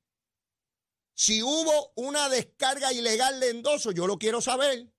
si 1.14 1.44
hubo 1.44 1.94
una 1.98 2.30
descarga 2.30 2.92
ilegal 2.92 3.40
de 3.40 3.52
endoso, 3.52 3.92
yo 3.92 4.08
lo 4.08 4.18
quiero 4.18 4.42
saber. 4.42 4.92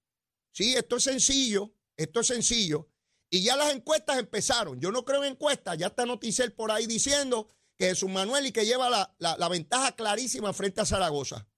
Sí, 0.53 0.77
esto 0.77 0.99
es 0.99 1.03
sencillo, 1.03 1.75
esto 1.97 2.21
es 2.21 2.29
sencillo. 2.29 2.93
Y 3.29 3.43
ya 3.43 3.57
las 3.57 3.75
encuestas 3.75 4.21
empezaron. 4.21 4.79
Yo 4.79 4.93
no 4.93 5.05
creo 5.05 5.25
en 5.25 5.33
encuestas, 5.33 5.77
ya 5.77 5.89
está 5.89 6.07
Noticel 6.07 6.53
por 6.53 6.71
ahí 6.71 6.87
diciendo 6.87 7.49
que 7.77 7.87
Jesús 7.87 8.09
Manuel 8.09 8.47
y 8.47 8.53
que 8.53 8.65
lleva 8.65 8.89
la, 8.89 9.13
la 9.19 9.49
ventaja 9.49 9.97
clarísima 9.97 10.53
frente 10.53 10.81
a 10.81 10.87
Zaragoza. 10.87 11.49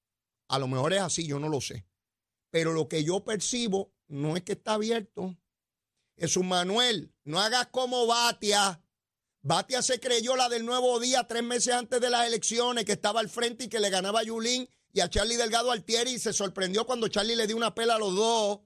A 0.49 0.59
lo 0.59 0.67
mejor 0.67 0.95
es 0.95 1.03
así, 1.03 1.27
yo 1.27 1.39
no 1.39 1.51
lo 1.51 1.61
sé. 1.61 1.85
Pero 2.49 2.73
lo 2.73 2.89
que 2.89 3.05
yo 3.05 3.23
percibo 3.23 3.93
no 4.09 4.35
es 4.35 4.45
que 4.45 4.53
está 4.53 4.73
abierto, 4.73 5.37
Jesús 6.17 6.43
Manuel, 6.43 7.15
no 7.25 7.39
hagas 7.39 7.67
como 7.67 8.07
Batia. 8.07 8.83
Batia 9.45 9.83
se 9.83 9.99
creyó 9.99 10.37
la 10.37 10.49
del 10.49 10.65
nuevo 10.65 11.01
día 11.01 11.27
tres 11.27 11.43
meses 11.43 11.75
antes 11.75 12.01
de 12.01 12.11
las 12.11 12.29
elecciones, 12.29 12.85
que 12.85 12.93
estaba 12.93 13.19
al 13.19 13.29
frente 13.29 13.65
y 13.65 13.69
que 13.69 13.81
le 13.81 13.91
ganaba 13.91 14.21
a 14.21 14.23
Yulín 14.23 14.69
y 14.93 15.01
a 15.01 15.11
Charlie 15.11 15.37
Delgado 15.37 15.73
Altieri 15.73 16.13
y 16.13 16.19
se 16.21 16.33
sorprendió 16.33 16.87
cuando 16.87 17.09
Charlie 17.09 17.35
le 17.35 17.49
dio 17.49 17.57
una 17.57 17.75
pela 17.75 17.97
a 17.97 17.99
los 17.99 18.15
dos. 18.15 18.61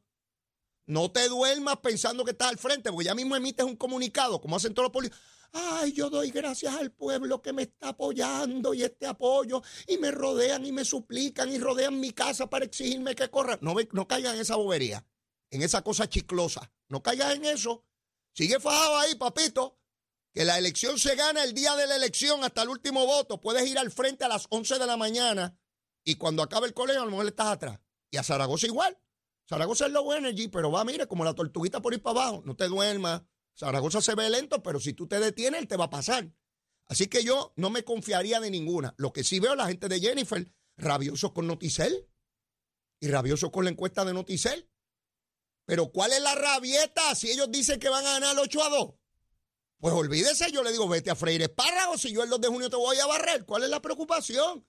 No 0.84 1.10
te 1.10 1.30
duermas 1.30 1.78
pensando 1.78 2.26
que 2.26 2.32
estás 2.32 2.48
al 2.48 2.58
frente, 2.58 2.92
porque 2.92 3.06
ya 3.06 3.14
mismo 3.14 3.34
emites 3.34 3.64
un 3.64 3.76
comunicado, 3.76 4.38
como 4.38 4.56
hacen 4.56 4.74
todos 4.74 4.84
los 4.84 4.92
políticos. 4.92 5.18
Ay, 5.52 5.94
yo 5.94 6.10
doy 6.10 6.30
gracias 6.30 6.74
al 6.74 6.92
pueblo 6.92 7.40
que 7.40 7.54
me 7.54 7.62
está 7.62 7.88
apoyando 7.88 8.74
y 8.74 8.82
este 8.82 9.06
apoyo, 9.06 9.62
y 9.86 9.96
me 9.96 10.10
rodean 10.10 10.66
y 10.66 10.72
me 10.72 10.84
suplican 10.84 11.50
y 11.50 11.58
rodean 11.58 11.98
mi 11.98 12.10
casa 12.12 12.50
para 12.50 12.66
exigirme 12.66 13.14
que 13.14 13.30
corra. 13.30 13.58
No, 13.62 13.74
no 13.92 14.06
caigan 14.06 14.34
en 14.34 14.42
esa 14.42 14.56
bobería, 14.56 15.06
en 15.48 15.62
esa 15.62 15.80
cosa 15.80 16.06
chiclosa. 16.06 16.70
No 16.90 17.02
caigas 17.02 17.34
en 17.34 17.46
eso. 17.46 17.82
Sigue 18.34 18.60
fajado 18.60 18.98
ahí, 18.98 19.14
papito 19.14 19.78
que 20.36 20.44
la 20.44 20.58
elección 20.58 20.98
se 20.98 21.14
gana 21.14 21.42
el 21.44 21.54
día 21.54 21.74
de 21.76 21.86
la 21.86 21.96
elección 21.96 22.44
hasta 22.44 22.60
el 22.60 22.68
último 22.68 23.06
voto. 23.06 23.40
Puedes 23.40 23.66
ir 23.66 23.78
al 23.78 23.90
frente 23.90 24.22
a 24.22 24.28
las 24.28 24.46
11 24.50 24.78
de 24.78 24.86
la 24.86 24.98
mañana 24.98 25.58
y 26.04 26.16
cuando 26.16 26.42
acabe 26.42 26.66
el 26.66 26.74
colegio 26.74 27.00
a 27.00 27.04
lo 27.06 27.10
mejor 27.10 27.26
estás 27.26 27.46
atrás. 27.46 27.80
Y 28.10 28.18
a 28.18 28.22
Zaragoza 28.22 28.66
igual. 28.66 28.98
Zaragoza 29.48 29.86
es 29.86 29.92
low 29.92 30.12
energy, 30.12 30.48
pero 30.48 30.70
va, 30.70 30.84
mire, 30.84 31.06
como 31.06 31.24
la 31.24 31.32
tortuguita 31.32 31.80
por 31.80 31.94
ir 31.94 32.02
para 32.02 32.20
abajo. 32.20 32.42
No 32.44 32.54
te 32.54 32.68
duermas. 32.68 33.22
Zaragoza 33.58 34.02
se 34.02 34.14
ve 34.14 34.28
lento, 34.28 34.62
pero 34.62 34.78
si 34.78 34.92
tú 34.92 35.08
te 35.08 35.18
detienes, 35.20 35.62
él 35.62 35.68
te 35.68 35.78
va 35.78 35.84
a 35.86 35.90
pasar. 35.90 36.30
Así 36.86 37.06
que 37.06 37.24
yo 37.24 37.54
no 37.56 37.70
me 37.70 37.82
confiaría 37.82 38.38
de 38.38 38.50
ninguna. 38.50 38.94
Lo 38.98 39.14
que 39.14 39.24
sí 39.24 39.40
veo 39.40 39.54
la 39.54 39.68
gente 39.68 39.88
de 39.88 40.00
Jennifer, 40.00 40.52
rabiosos 40.76 41.32
con 41.32 41.46
Noticel 41.46 42.10
y 43.00 43.08
rabiosos 43.08 43.50
con 43.50 43.64
la 43.64 43.70
encuesta 43.70 44.04
de 44.04 44.12
Noticel. 44.12 44.68
Pero 45.64 45.90
¿cuál 45.92 46.12
es 46.12 46.20
la 46.20 46.34
rabieta 46.34 47.14
si 47.14 47.30
ellos 47.30 47.50
dicen 47.50 47.80
que 47.80 47.88
van 47.88 48.04
a 48.04 48.20
ganar 48.20 48.36
8 48.38 48.62
a 48.62 48.68
2? 48.68 48.94
Pues 49.86 49.94
olvídese, 49.94 50.50
yo 50.50 50.64
le 50.64 50.72
digo, 50.72 50.88
vete 50.88 51.12
a 51.12 51.14
Freire 51.14 51.44
Espárrago, 51.44 51.96
si 51.96 52.12
yo 52.12 52.24
el 52.24 52.28
2 52.28 52.40
de 52.40 52.48
junio 52.48 52.68
te 52.68 52.74
voy 52.74 52.98
a 52.98 53.06
barrer. 53.06 53.46
¿Cuál 53.46 53.62
es 53.62 53.70
la 53.70 53.80
preocupación? 53.80 54.66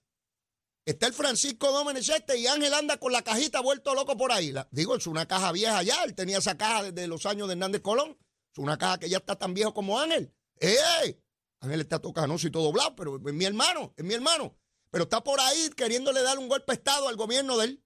Está 0.86 1.08
el 1.08 1.14
Francisco 1.14 1.72
Dómenes 1.72 2.08
este 2.08 2.38
y 2.38 2.46
Ángel 2.46 2.72
anda 2.72 2.98
con 2.98 3.12
la 3.12 3.24
cajita 3.24 3.60
vuelto 3.62 3.96
loco 3.96 4.16
por 4.16 4.32
ahí. 4.32 4.54
digo, 4.70 4.96
es 4.96 5.08
una 5.08 5.28
caja 5.28 5.52
vieja 5.52 5.82
ya, 5.82 6.04
él 6.04 6.14
tenía 6.14 6.38
esa 6.38 6.56
caja 6.56 6.92
desde 6.92 7.08
los 7.08 7.26
años 7.26 7.48
de 7.48 7.54
Hernández 7.54 7.82
Colón. 7.82 8.16
Es 8.52 8.60
una 8.60 8.78
caja 8.78 9.00
que 9.00 9.10
ya 9.10 9.18
está 9.18 9.36
tan 9.36 9.56
viejo 9.56 9.74
como 9.74 10.00
Ángel. 10.00 10.32
¡Eh! 10.60 11.20
Ángel 11.62 11.82
está 11.82 11.98
tocanoso 11.98 12.46
y 12.46 12.52
todo 12.52 12.66
doblado, 12.66 12.96
pero 12.96 13.16
es 13.16 13.34
mi 13.34 13.46
hermano, 13.46 13.96
es 13.98 14.06
mi 14.06 14.14
hermano. 14.14 14.56
Pero 14.92 15.06
está 15.06 15.24
por 15.24 15.40
ahí 15.40 15.72
queriéndole 15.76 16.22
dar 16.22 16.38
un 16.38 16.48
golpe 16.48 16.74
de 16.74 16.76
Estado 16.76 17.08
al 17.08 17.16
gobierno 17.16 17.58
de 17.58 17.66
él. 17.66 17.84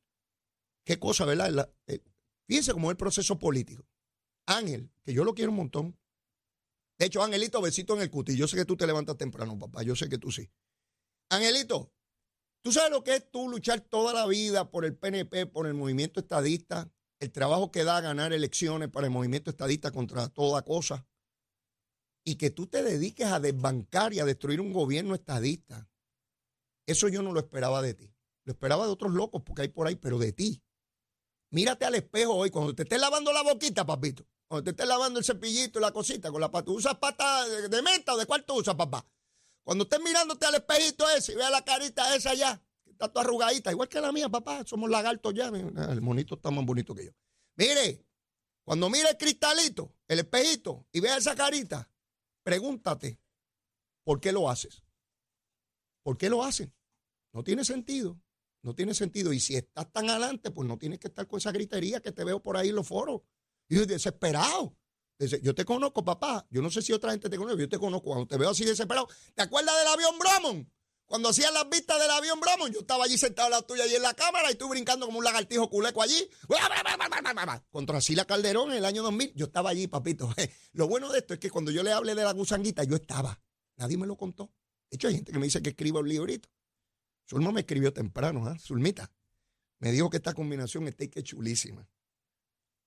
Qué 0.84 1.00
cosa, 1.00 1.24
¿verdad? 1.24 1.72
Eh, 1.88 2.04
fíjense 2.46 2.74
cómo 2.74 2.90
es 2.90 2.96
el 2.96 2.98
proceso 2.98 3.40
político. 3.40 3.88
Ángel, 4.48 4.92
que 5.06 5.14
yo 5.14 5.24
lo 5.24 5.34
quiero 5.34 5.52
un 5.52 5.58
montón, 5.60 6.01
de 7.02 7.08
hecho, 7.08 7.24
Angelito, 7.24 7.60
besito 7.64 7.96
en 7.96 8.04
el 8.04 8.12
cuti. 8.12 8.38
Yo 8.38 8.48
sé 8.48 8.56
que 8.56 8.64
tú 8.64 8.78
te 8.78 8.86
levantas 8.86 9.18
temprano, 9.18 9.58
papá. 9.58 9.82
Yo 9.82 9.96
sé 9.96 10.08
que 10.08 10.20
tú 10.20 10.30
sí. 10.30 10.48
Angelito, 11.32 11.92
¿tú 12.62 12.72
sabes 12.72 12.92
lo 12.92 13.04
que 13.04 13.16
es 13.16 13.32
tú 13.32 13.50
luchar 13.50 13.82
toda 13.82 14.14
la 14.14 14.28
vida 14.28 14.70
por 14.70 14.86
el 14.86 14.96
PNP, 14.96 15.48
por 15.48 15.66
el 15.66 15.74
movimiento 15.74 16.20
estadista? 16.20 16.92
El 17.20 17.32
trabajo 17.32 17.72
que 17.72 17.84
da 17.84 17.98
a 17.98 18.02
ganar 18.02 18.34
elecciones 18.34 18.90
para 18.90 19.08
el 19.08 19.12
movimiento 19.12 19.50
estadista 19.50 19.90
contra 19.90 20.30
toda 20.30 20.62
cosa. 20.62 21.08
Y 22.24 22.36
que 22.36 22.52
tú 22.52 22.68
te 22.68 22.84
dediques 22.84 23.26
a 23.26 23.40
desbancar 23.40 24.14
y 24.14 24.20
a 24.20 24.26
destruir 24.26 24.62
un 24.62 24.72
gobierno 24.72 25.16
estadista. 25.16 25.90
Eso 26.86 27.08
yo 27.08 27.24
no 27.24 27.34
lo 27.34 27.40
esperaba 27.40 27.82
de 27.82 27.96
ti. 27.96 28.14
Lo 28.44 28.54
esperaba 28.54 28.86
de 28.86 28.92
otros 28.92 29.12
locos 29.12 29.42
porque 29.44 29.64
hay 29.64 29.70
por 29.70 29.88
ahí, 29.88 29.96
pero 29.96 30.20
de 30.20 30.34
ti. 30.34 30.62
Mírate 31.50 31.84
al 31.84 31.96
espejo 31.96 32.36
hoy 32.36 32.52
cuando 32.52 32.76
te 32.76 32.84
estés 32.84 33.02
lavando 33.02 33.34
la 33.34 33.42
boquita, 33.42 33.88
papito. 33.88 34.24
Cuando 34.52 34.66
te 34.66 34.72
estés 34.72 34.86
lavando 34.86 35.18
el 35.18 35.24
cepillito 35.24 35.80
y 35.80 35.82
la 35.82 35.94
cosita 35.94 36.30
con 36.30 36.42
la 36.42 36.52
pata, 36.52 36.66
¿tú 36.66 36.74
usas 36.74 36.98
pata 36.98 37.48
de, 37.48 37.82
menta 37.82 38.14
o 38.14 38.18
de 38.18 38.26
cuál 38.26 38.44
tú 38.44 38.56
usas, 38.56 38.76
papá? 38.76 39.08
Cuando 39.64 39.86
estés 39.86 40.02
mirándote 40.02 40.46
al 40.46 40.56
espejito 40.56 41.10
ese 41.10 41.32
y 41.32 41.36
veas 41.36 41.52
la 41.52 41.64
carita 41.64 42.14
esa 42.14 42.34
ya, 42.34 42.62
que 42.84 42.92
está 42.92 43.08
toda 43.08 43.24
arrugadita, 43.24 43.72
igual 43.72 43.88
que 43.88 44.02
la 44.02 44.12
mía, 44.12 44.28
papá, 44.28 44.66
somos 44.66 44.90
lagartos 44.90 45.34
ya. 45.34 45.48
El 45.48 46.02
monito 46.02 46.36
está 46.36 46.52
más 46.52 46.66
bonito 46.66 46.94
que 46.94 47.06
yo. 47.06 47.12
Mire, 47.56 48.06
cuando 48.66 48.90
mire 48.90 49.12
el 49.12 49.18
cristalito, 49.18 49.96
el 50.10 50.20
espejito, 50.20 50.86
y 50.92 51.00
vea 51.00 51.16
esa 51.16 51.34
carita, 51.34 51.90
pregúntate, 52.44 53.22
¿por 54.04 54.20
qué 54.20 54.34
lo 54.34 54.50
haces? 54.50 54.84
¿Por 56.04 56.18
qué 56.18 56.30
lo 56.30 56.44
hacen? 56.44 56.74
No 57.32 57.42
tiene 57.42 57.64
sentido. 57.64 58.20
No 58.64 58.76
tiene 58.76 58.96
sentido. 58.96 59.32
Y 59.32 59.40
si 59.40 59.56
estás 59.56 59.90
tan 59.94 60.10
adelante, 60.10 60.52
pues 60.52 60.68
no 60.68 60.78
tienes 60.78 61.00
que 61.00 61.08
estar 61.08 61.26
con 61.26 61.38
esa 61.38 61.54
gritería 61.54 62.02
que 62.02 62.12
te 62.12 62.26
veo 62.26 62.42
por 62.44 62.58
ahí 62.58 62.68
en 62.68 62.76
los 62.76 62.86
foros. 62.86 63.22
Y 63.72 63.78
yo 63.78 63.86
desesperado. 63.86 64.76
Yo 65.42 65.56
te 65.56 65.64
conozco, 65.64 66.04
papá. 66.04 66.46
Yo 66.50 66.62
no 66.62 66.70
sé 66.70 66.82
si 66.82 66.92
otra 66.92 67.12
gente 67.12 67.30
te 67.30 67.38
conoce, 67.38 67.58
yo 67.58 67.70
te 67.70 67.80
conozco. 67.80 68.08
Cuando 68.08 68.28
te 68.28 68.38
veo 68.38 68.50
así 68.50 68.66
desesperado, 68.66 69.08
¿te 69.34 69.44
acuerdas 69.44 69.74
del 69.80 69.88
avión 69.88 70.20
Bromon? 70.20 70.70
Cuando 71.06 71.30
hacían 71.30 71.54
las 71.54 71.70
vistas 71.70 71.98
del 71.98 72.12
avión 72.12 72.42
Bromon, 72.42 72.70
yo 72.74 72.82
estaba 72.82 73.06
allí 73.06 73.18
sentado 73.18 73.48
a 73.48 73.50
la 73.50 73.62
tuya 73.62 73.86
allí 73.86 73.96
en 73.96 74.02
la 74.02 74.14
cámara 74.14 74.52
y 74.52 74.56
tú 74.56 74.68
brincando 74.68 75.06
como 75.06 75.20
un 75.20 75.24
lagartijo 75.24 75.70
culeco 75.70 76.02
allí. 76.02 76.30
Contra 77.72 78.02
Sila 78.02 78.26
Calderón 78.26 78.72
en 78.72 78.80
el 78.80 78.86
año 78.86 79.04
2000, 79.04 79.36
yo 79.36 79.46
estaba 79.46 79.70
allí, 79.70 79.88
papito. 79.88 80.30
Lo 80.74 80.90
bueno 80.90 81.10
de 81.10 81.20
esto 81.20 81.34
es 81.34 81.40
que 81.40 81.50
cuando 81.50 81.72
yo 81.72 81.82
le 81.82 81.94
hablé 81.94 82.14
de 82.14 82.26
la 82.26 82.34
gusanguita, 82.34 82.84
yo 82.84 82.98
estaba. 82.98 83.40
Nadie 83.78 83.98
me 83.98 84.06
lo 84.06 84.18
contó. 84.18 84.52
De 84.90 84.96
hecho, 84.96 85.08
hay 85.08 85.16
gente 85.16 85.32
que 85.32 85.40
me 85.40 85.46
dice 85.46 85.62
que 85.62 85.70
escribo 85.70 86.02
el 86.02 86.10
librito. 86.10 86.50
Zulma 87.30 87.54
me 87.54 87.62
escribió 87.62 87.94
temprano, 87.94 88.46
¿ah? 88.48 88.58
Zulmita. 88.60 89.10
Me 89.80 89.94
dijo 89.94 90.10
que 90.10 90.18
esta 90.18 90.34
combinación 90.34 90.90
está 90.90 91.06
chulísima. 91.24 91.88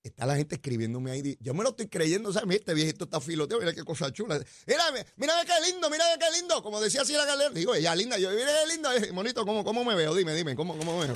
Está 0.05 0.27
la 0.27 0.37
gente 0.37 0.57
escribiéndome 0.57 1.11
ahí. 1.11 1.39
Yo 1.41 1.55
me 1.55 1.63
lo 1.63 1.71
estoy 1.71 1.89
creyendo, 1.89 2.31
¿sabes? 2.31 2.47
Mira, 2.47 2.59
este 2.61 2.75
viejito 2.75 3.05
está 3.05 3.23
filoteo, 3.23 3.59
mira 3.59 3.73
qué 3.73 3.83
cosa 3.85 4.13
chula. 4.13 4.39
Mira, 4.67 4.85
mira 5.17 5.33
qué 5.47 5.73
lindo, 5.73 5.89
mira 5.89 6.05
qué 6.21 6.31
lindo. 6.39 6.63
Como 6.63 6.79
decía 6.79 7.01
así 7.01 7.15
la 7.15 7.25
galera. 7.25 7.49
Digo, 7.49 7.75
ella 7.75 7.95
linda. 7.95 8.19
Yo, 8.19 8.31
mira 8.31 8.53
qué 8.63 8.73
lindo. 8.75 8.93
Eh, 8.93 9.13
monito, 9.13 9.47
¿cómo, 9.47 9.65
¿cómo 9.65 9.83
me 9.83 9.95
veo? 9.95 10.15
Dime, 10.15 10.35
dime, 10.35 10.55
¿cómo, 10.55 10.77
cómo 10.77 10.99
me 10.99 11.07
veo? 11.07 11.15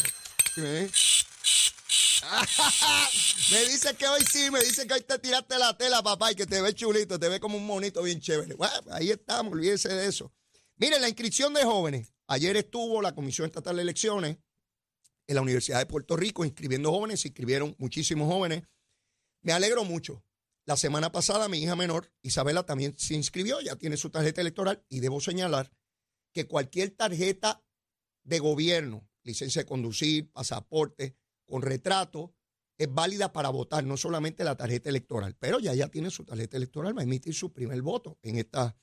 Dime. 0.57 0.81
¿eh? 0.85 0.91
me 3.53 3.61
dice 3.67 3.95
que 3.95 4.07
hoy 4.09 4.23
sí, 4.23 4.51
me 4.51 4.61
dice 4.61 4.87
que 4.87 4.95
hoy 4.95 5.03
te 5.03 5.19
tiraste 5.19 5.59
la 5.59 5.77
tela, 5.77 6.03
papá, 6.03 6.33
y 6.33 6.35
que 6.35 6.47
te 6.47 6.63
ve 6.63 6.73
chulito, 6.73 7.19
te 7.19 7.29
ve 7.29 7.41
como 7.41 7.59
un 7.59 7.67
monito 7.67 8.03
bien 8.03 8.21
chévere. 8.21 8.57
Ahí 8.91 9.11
estamos, 9.11 9.53
olvídese 9.53 9.91
de 9.91 10.07
eso. 10.07 10.33
Miren, 10.77 11.03
la 11.03 11.09
inscripción 11.09 11.53
de 11.53 11.63
jóvenes. 11.63 12.15
Ayer 12.27 12.57
estuvo 12.57 13.03
la 13.03 13.15
Comisión 13.15 13.47
Estatal 13.47 13.77
de 13.77 13.83
Elecciones 13.83 14.39
en 15.27 15.35
la 15.35 15.43
Universidad 15.43 15.79
de 15.79 15.87
Puerto 15.87 16.17
Rico 16.17 16.45
inscribiendo 16.45 16.91
jóvenes, 16.91 17.21
se 17.21 17.29
inscribieron 17.29 17.77
muchísimos 17.79 18.33
jóvenes. 18.33 18.63
Me 19.49 19.55
alegro 19.55 19.83
mucho. 19.83 20.23
La 20.67 20.77
semana 20.77 21.11
pasada 21.11 21.49
mi 21.49 21.57
hija 21.57 21.75
menor, 21.75 22.13
Isabela, 22.21 22.67
también 22.67 22.99
se 22.99 23.15
inscribió, 23.15 23.63
ya 23.63 23.77
tiene 23.77 23.97
su 23.97 24.11
tarjeta 24.11 24.43
electoral 24.43 24.85
y 24.91 25.01
debo 25.01 25.23
señalar 25.23 25.73
que 26.35 26.47
cualquier 26.47 26.91
tarjeta 26.91 27.65
de 28.25 28.41
gobierno, 28.41 29.09
licencia 29.23 29.63
de 29.63 29.67
conducir, 29.67 30.31
pasaporte, 30.33 31.17
con 31.47 31.63
retrato, 31.63 32.35
es 32.77 32.93
válida 32.93 33.33
para 33.33 33.49
votar, 33.49 33.85
no 33.85 33.97
solamente 33.97 34.45
la 34.45 34.55
tarjeta 34.55 34.91
electoral, 34.91 35.35
pero 35.41 35.61
ya 35.61 35.73
ya 35.73 35.89
tiene 35.89 36.11
su 36.11 36.27
tarjeta 36.27 36.59
electoral, 36.59 36.95
va 36.95 37.01
a 37.01 37.05
emitir 37.05 37.33
su 37.33 37.51
primer 37.51 37.81
voto 37.81 38.19
en 38.21 38.37
estas 38.37 38.75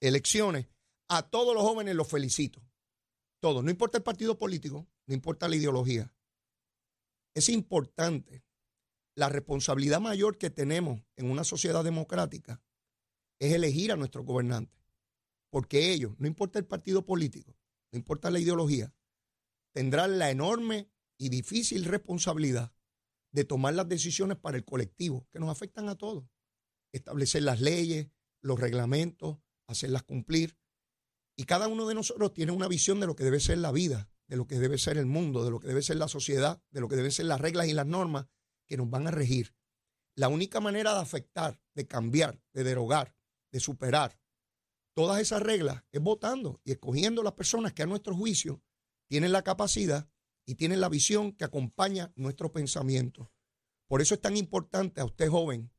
elecciones. 0.00 0.66
A 1.08 1.30
todos 1.30 1.54
los 1.54 1.62
jóvenes 1.62 1.94
los 1.94 2.08
felicito. 2.08 2.60
Todos, 3.40 3.64
no 3.64 3.70
importa 3.70 3.96
el 3.96 4.04
partido 4.04 4.36
político, 4.36 4.86
no 5.06 5.14
importa 5.14 5.48
la 5.48 5.56
ideología. 5.56 6.14
Es 7.34 7.48
importante 7.48 8.44
la 9.14 9.28
responsabilidad 9.28 10.00
mayor 10.00 10.38
que 10.38 10.50
tenemos 10.50 11.02
en 11.16 11.30
una 11.30 11.44
sociedad 11.44 11.84
democrática 11.84 12.62
es 13.38 13.52
elegir 13.52 13.92
a 13.92 13.96
nuestros 13.96 14.24
gobernantes. 14.24 14.80
Porque 15.50 15.92
ellos, 15.92 16.14
no 16.18 16.26
importa 16.26 16.58
el 16.58 16.66
partido 16.66 17.04
político, 17.04 17.56
no 17.92 17.98
importa 17.98 18.30
la 18.30 18.40
ideología, 18.40 18.92
tendrán 19.72 20.18
la 20.18 20.30
enorme 20.30 20.90
y 21.16 21.28
difícil 21.28 21.84
responsabilidad 21.84 22.72
de 23.30 23.44
tomar 23.44 23.74
las 23.74 23.88
decisiones 23.88 24.36
para 24.36 24.56
el 24.56 24.64
colectivo, 24.64 25.28
que 25.30 25.38
nos 25.38 25.50
afectan 25.50 25.88
a 25.88 25.96
todos. 25.96 26.24
Establecer 26.92 27.42
las 27.42 27.60
leyes, 27.60 28.08
los 28.40 28.58
reglamentos, 28.58 29.38
hacerlas 29.66 30.02
cumplir. 30.04 30.56
Y 31.36 31.44
cada 31.44 31.66
uno 31.68 31.86
de 31.86 31.94
nosotros 31.94 32.32
tiene 32.32 32.52
una 32.52 32.68
visión 32.68 33.00
de 33.00 33.06
lo 33.06 33.16
que 33.16 33.24
debe 33.24 33.40
ser 33.40 33.58
la 33.58 33.72
vida, 33.72 34.08
de 34.28 34.36
lo 34.36 34.46
que 34.46 34.58
debe 34.58 34.78
ser 34.78 34.98
el 34.98 35.06
mundo, 35.06 35.44
de 35.44 35.50
lo 35.50 35.60
que 35.60 35.68
debe 35.68 35.82
ser 35.82 35.96
la 35.96 36.08
sociedad, 36.08 36.62
de 36.70 36.80
lo 36.80 36.88
que 36.88 36.96
deben 36.96 37.10
ser 37.10 37.26
las 37.26 37.40
reglas 37.40 37.66
y 37.68 37.72
las 37.72 37.86
normas 37.86 38.26
que 38.66 38.76
nos 38.76 38.90
van 38.90 39.06
a 39.06 39.10
regir. 39.10 39.54
La 40.16 40.28
única 40.28 40.60
manera 40.60 40.94
de 40.94 41.00
afectar, 41.00 41.60
de 41.74 41.86
cambiar, 41.86 42.40
de 42.52 42.64
derogar, 42.64 43.14
de 43.50 43.60
superar 43.60 44.18
todas 44.94 45.20
esas 45.20 45.42
reglas 45.42 45.82
es 45.92 46.00
votando 46.00 46.60
y 46.64 46.72
escogiendo 46.72 47.22
las 47.22 47.34
personas 47.34 47.72
que 47.72 47.82
a 47.82 47.86
nuestro 47.86 48.14
juicio 48.14 48.62
tienen 49.08 49.32
la 49.32 49.42
capacidad 49.42 50.08
y 50.46 50.54
tienen 50.54 50.80
la 50.80 50.88
visión 50.88 51.32
que 51.32 51.44
acompaña 51.44 52.12
nuestro 52.16 52.52
pensamiento. 52.52 53.30
Por 53.88 54.00
eso 54.00 54.14
es 54.14 54.20
tan 54.20 54.36
importante 54.36 55.00
a 55.00 55.04
usted 55.04 55.28
joven, 55.28 55.70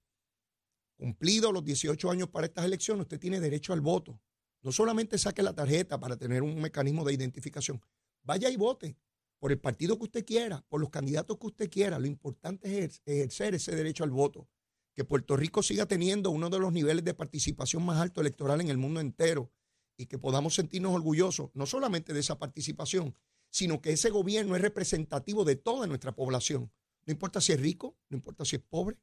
cumplido 0.97 1.51
los 1.51 1.63
18 1.63 2.11
años 2.11 2.29
para 2.29 2.47
estas 2.47 2.65
elecciones, 2.65 3.03
usted 3.03 3.19
tiene 3.19 3.39
derecho 3.39 3.73
al 3.73 3.81
voto. 3.81 4.21
No 4.61 4.71
solamente 4.71 5.17
saque 5.17 5.43
la 5.43 5.53
tarjeta 5.53 5.99
para 5.99 6.17
tener 6.17 6.41
un 6.41 6.59
mecanismo 6.59 7.03
de 7.03 7.13
identificación, 7.13 7.81
vaya 8.23 8.49
y 8.49 8.57
vote 8.57 8.97
por 9.39 9.51
el 9.51 9.59
partido 9.59 9.97
que 9.97 10.05
usted 10.05 10.25
quiera, 10.25 10.65
por 10.69 10.81
los 10.81 10.89
candidatos 10.89 11.37
que 11.37 11.47
usted 11.47 11.69
quiera. 11.69 11.99
Lo 11.99 12.07
importante 12.07 12.83
es 12.83 13.01
ejercer 13.05 13.55
ese 13.55 13.75
derecho 13.75 14.03
al 14.03 14.11
voto. 14.11 14.47
que 14.93 15.03
Puerto 15.03 15.35
Rico 15.35 15.61
siga 15.61 15.85
teniendo 15.85 16.31
uno 16.31 16.49
de 16.49 16.57
los 16.57 16.71
niveles 16.71 17.03
de 17.03 17.13
participación 17.13 17.83
más 17.85 17.99
altos 17.99 18.21
electoral 18.21 18.61
en 18.61 18.69
el 18.69 18.77
mundo 18.77 19.01
entero 19.01 19.51
y 19.97 20.05
que 20.05 20.17
podamos 20.17 20.55
sentirnos 20.55 20.93
orgullosos 20.93 21.51
no 21.53 21.65
solamente 21.65 22.13
de 22.13 22.21
esa 22.21 22.39
participación, 22.39 23.13
sino 23.49 23.81
que 23.81 23.91
ese 23.91 24.09
gobierno 24.09 24.55
es 24.55 24.61
representativo 24.61 25.43
de 25.43 25.57
toda 25.57 25.85
nuestra 25.85 26.15
población. 26.15 26.71
No 27.05 27.11
importa 27.11 27.41
si 27.41 27.51
es 27.51 27.59
rico, 27.59 27.97
no 28.09 28.17
importa 28.17 28.45
si 28.45 28.55
es 28.55 28.61
pobre, 28.61 28.97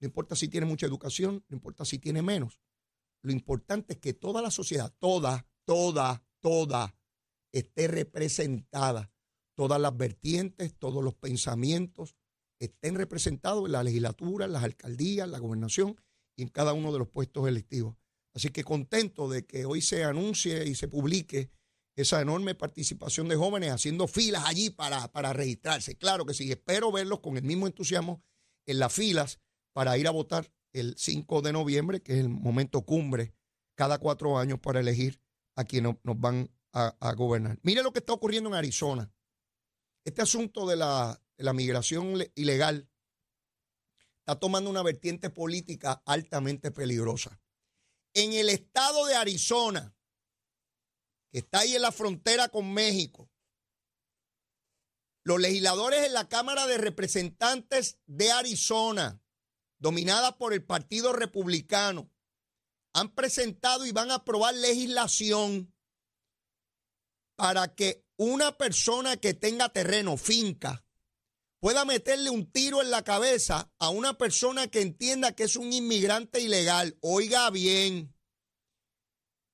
no 0.00 0.06
importa 0.06 0.34
si 0.36 0.48
tiene 0.48 0.66
mucha 0.66 0.86
educación, 0.86 1.44
no 1.48 1.56
importa 1.56 1.84
si 1.84 1.98
tiene 1.98 2.22
menos. 2.22 2.60
Lo 3.22 3.30
importante 3.30 3.94
es 3.94 3.98
que 4.00 4.14
toda 4.14 4.42
la 4.42 4.50
sociedad, 4.50 4.92
toda, 4.98 5.46
toda, 5.64 6.24
toda, 6.40 6.96
esté 7.52 7.86
representada. 7.86 9.11
Todas 9.54 9.80
las 9.80 9.96
vertientes, 9.96 10.74
todos 10.78 11.02
los 11.04 11.14
pensamientos 11.14 12.16
estén 12.58 12.94
representados 12.94 13.66
en 13.66 13.72
la 13.72 13.82
legislatura, 13.82 14.46
en 14.46 14.52
las 14.52 14.64
alcaldías, 14.64 15.26
en 15.26 15.32
la 15.32 15.38
gobernación 15.38 15.96
y 16.36 16.42
en 16.42 16.48
cada 16.48 16.72
uno 16.72 16.92
de 16.92 16.98
los 16.98 17.08
puestos 17.08 17.48
electivos. 17.48 17.96
Así 18.34 18.48
que 18.48 18.64
contento 18.64 19.28
de 19.28 19.44
que 19.44 19.66
hoy 19.66 19.82
se 19.82 20.04
anuncie 20.04 20.66
y 20.66 20.74
se 20.74 20.88
publique 20.88 21.50
esa 21.96 22.20
enorme 22.22 22.54
participación 22.54 23.28
de 23.28 23.36
jóvenes 23.36 23.70
haciendo 23.70 24.06
filas 24.06 24.44
allí 24.46 24.70
para, 24.70 25.12
para 25.12 25.32
registrarse. 25.32 25.96
Claro 25.96 26.24
que 26.24 26.32
sí, 26.32 26.50
espero 26.50 26.90
verlos 26.90 27.20
con 27.20 27.36
el 27.36 27.42
mismo 27.42 27.66
entusiasmo 27.66 28.22
en 28.66 28.78
las 28.78 28.92
filas 28.92 29.40
para 29.74 29.98
ir 29.98 30.06
a 30.06 30.10
votar 30.10 30.50
el 30.72 30.94
5 30.96 31.42
de 31.42 31.52
noviembre, 31.52 32.00
que 32.02 32.14
es 32.14 32.20
el 32.20 32.30
momento 32.30 32.82
cumbre 32.82 33.34
cada 33.74 33.98
cuatro 33.98 34.38
años 34.38 34.58
para 34.60 34.80
elegir 34.80 35.20
a 35.56 35.64
quienes 35.64 35.96
nos 36.02 36.18
van 36.18 36.50
a, 36.72 37.12
gobernar. 37.14 37.58
Mire 37.62 37.82
lo 37.82 37.92
que 37.92 37.98
está 37.98 38.14
ocurriendo 38.14 38.48
en 38.48 38.54
Arizona. 38.54 39.12
Este 40.04 40.22
asunto 40.22 40.66
de 40.66 40.76
la, 40.76 41.20
migración 41.54 42.24
ilegal 42.34 42.88
está 44.18 44.38
tomando 44.38 44.70
una 44.70 44.82
vertiente 44.82 45.30
política 45.30 46.02
altamente 46.06 46.70
peligrosa. 46.70 47.40
En 48.14 48.32
el 48.32 48.48
estado 48.48 49.06
de 49.06 49.14
Arizona, 49.14 49.94
que 51.30 51.38
está 51.38 51.60
ahí 51.60 51.74
en 51.74 51.82
la 51.82 51.92
frontera 51.92 52.48
con 52.48 52.72
México, 52.72 53.30
los 55.24 55.40
legisladores 55.40 56.04
en 56.06 56.14
la 56.14 56.28
Cámara 56.28 56.66
de 56.66 56.78
Representantes 56.78 57.98
de 58.06 58.32
Arizona, 58.32 59.22
dominada 59.78 60.36
por 60.36 60.52
el 60.52 60.64
Partido 60.64 61.12
Republicano, 61.12 62.10
han 62.92 63.14
presentado 63.14 63.86
y 63.86 63.92
van 63.92 64.10
a 64.10 64.16
aprobar 64.16 64.54
legislación 64.54 65.72
para 67.36 67.74
que 67.74 68.04
una 68.22 68.56
persona 68.56 69.16
que 69.16 69.34
tenga 69.34 69.68
terreno, 69.70 70.16
finca, 70.16 70.84
pueda 71.60 71.84
meterle 71.84 72.30
un 72.30 72.50
tiro 72.50 72.82
en 72.82 72.90
la 72.90 73.02
cabeza 73.02 73.72
a 73.78 73.90
una 73.90 74.16
persona 74.16 74.68
que 74.68 74.80
entienda 74.80 75.34
que 75.34 75.44
es 75.44 75.56
un 75.56 75.72
inmigrante 75.72 76.40
ilegal. 76.40 76.96
Oiga 77.00 77.50
bien, 77.50 78.14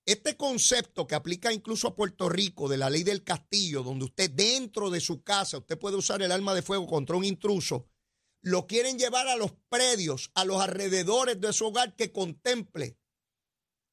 este 0.05 0.37
concepto 0.37 1.07
que 1.07 1.15
aplica 1.15 1.53
incluso 1.53 1.89
a 1.89 1.95
Puerto 1.95 2.29
Rico 2.29 2.69
de 2.69 2.77
la 2.77 2.91
ley 2.91 3.05
del 3.05 3.25
castillo, 3.25 3.83
donde 3.83 4.07
usted 4.07 4.31
dentro 4.31 4.91
de 4.91 5.01
su 5.01 5.23
casa, 5.23 5.59
usted 5.59 5.79
puede 5.79 5.97
usar 5.97 6.23
el 6.23 6.33
arma 6.33 6.55
de 6.55 6.63
fuego 6.63 6.87
contra 6.87 7.17
un 7.17 7.25
intruso, 7.25 7.89
lo 8.43 8.67
quieren 8.67 8.99
llevar 8.99 9.29
a 9.29 9.37
los 9.37 9.53
predios, 9.69 10.31
a 10.35 10.45
los 10.45 10.61
alrededores 10.61 11.41
de 11.41 11.53
su 11.53 11.67
hogar 11.67 11.97
que 11.97 12.13
contemple 12.13 12.98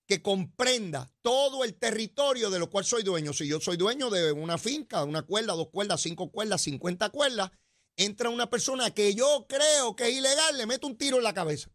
que 0.07 0.21
comprenda 0.21 1.11
todo 1.21 1.63
el 1.63 1.75
territorio 1.75 2.49
de 2.49 2.59
lo 2.59 2.69
cual 2.69 2.85
soy 2.85 3.03
dueño. 3.03 3.33
Si 3.33 3.47
yo 3.47 3.59
soy 3.59 3.77
dueño 3.77 4.09
de 4.09 4.31
una 4.31 4.57
finca, 4.57 5.03
una 5.03 5.23
cuerda, 5.23 5.53
dos 5.53 5.69
cuerdas, 5.69 6.01
cinco 6.01 6.31
cuerdas, 6.31 6.61
cincuenta 6.61 7.09
cuerdas, 7.09 7.51
entra 7.97 8.29
una 8.29 8.49
persona 8.49 8.91
que 8.91 9.15
yo 9.15 9.45
creo 9.47 9.95
que 9.95 10.09
es 10.09 10.15
ilegal, 10.15 10.57
le 10.57 10.67
meto 10.67 10.87
un 10.87 10.97
tiro 10.97 11.17
en 11.17 11.23
la 11.23 11.33
cabeza. 11.33 11.71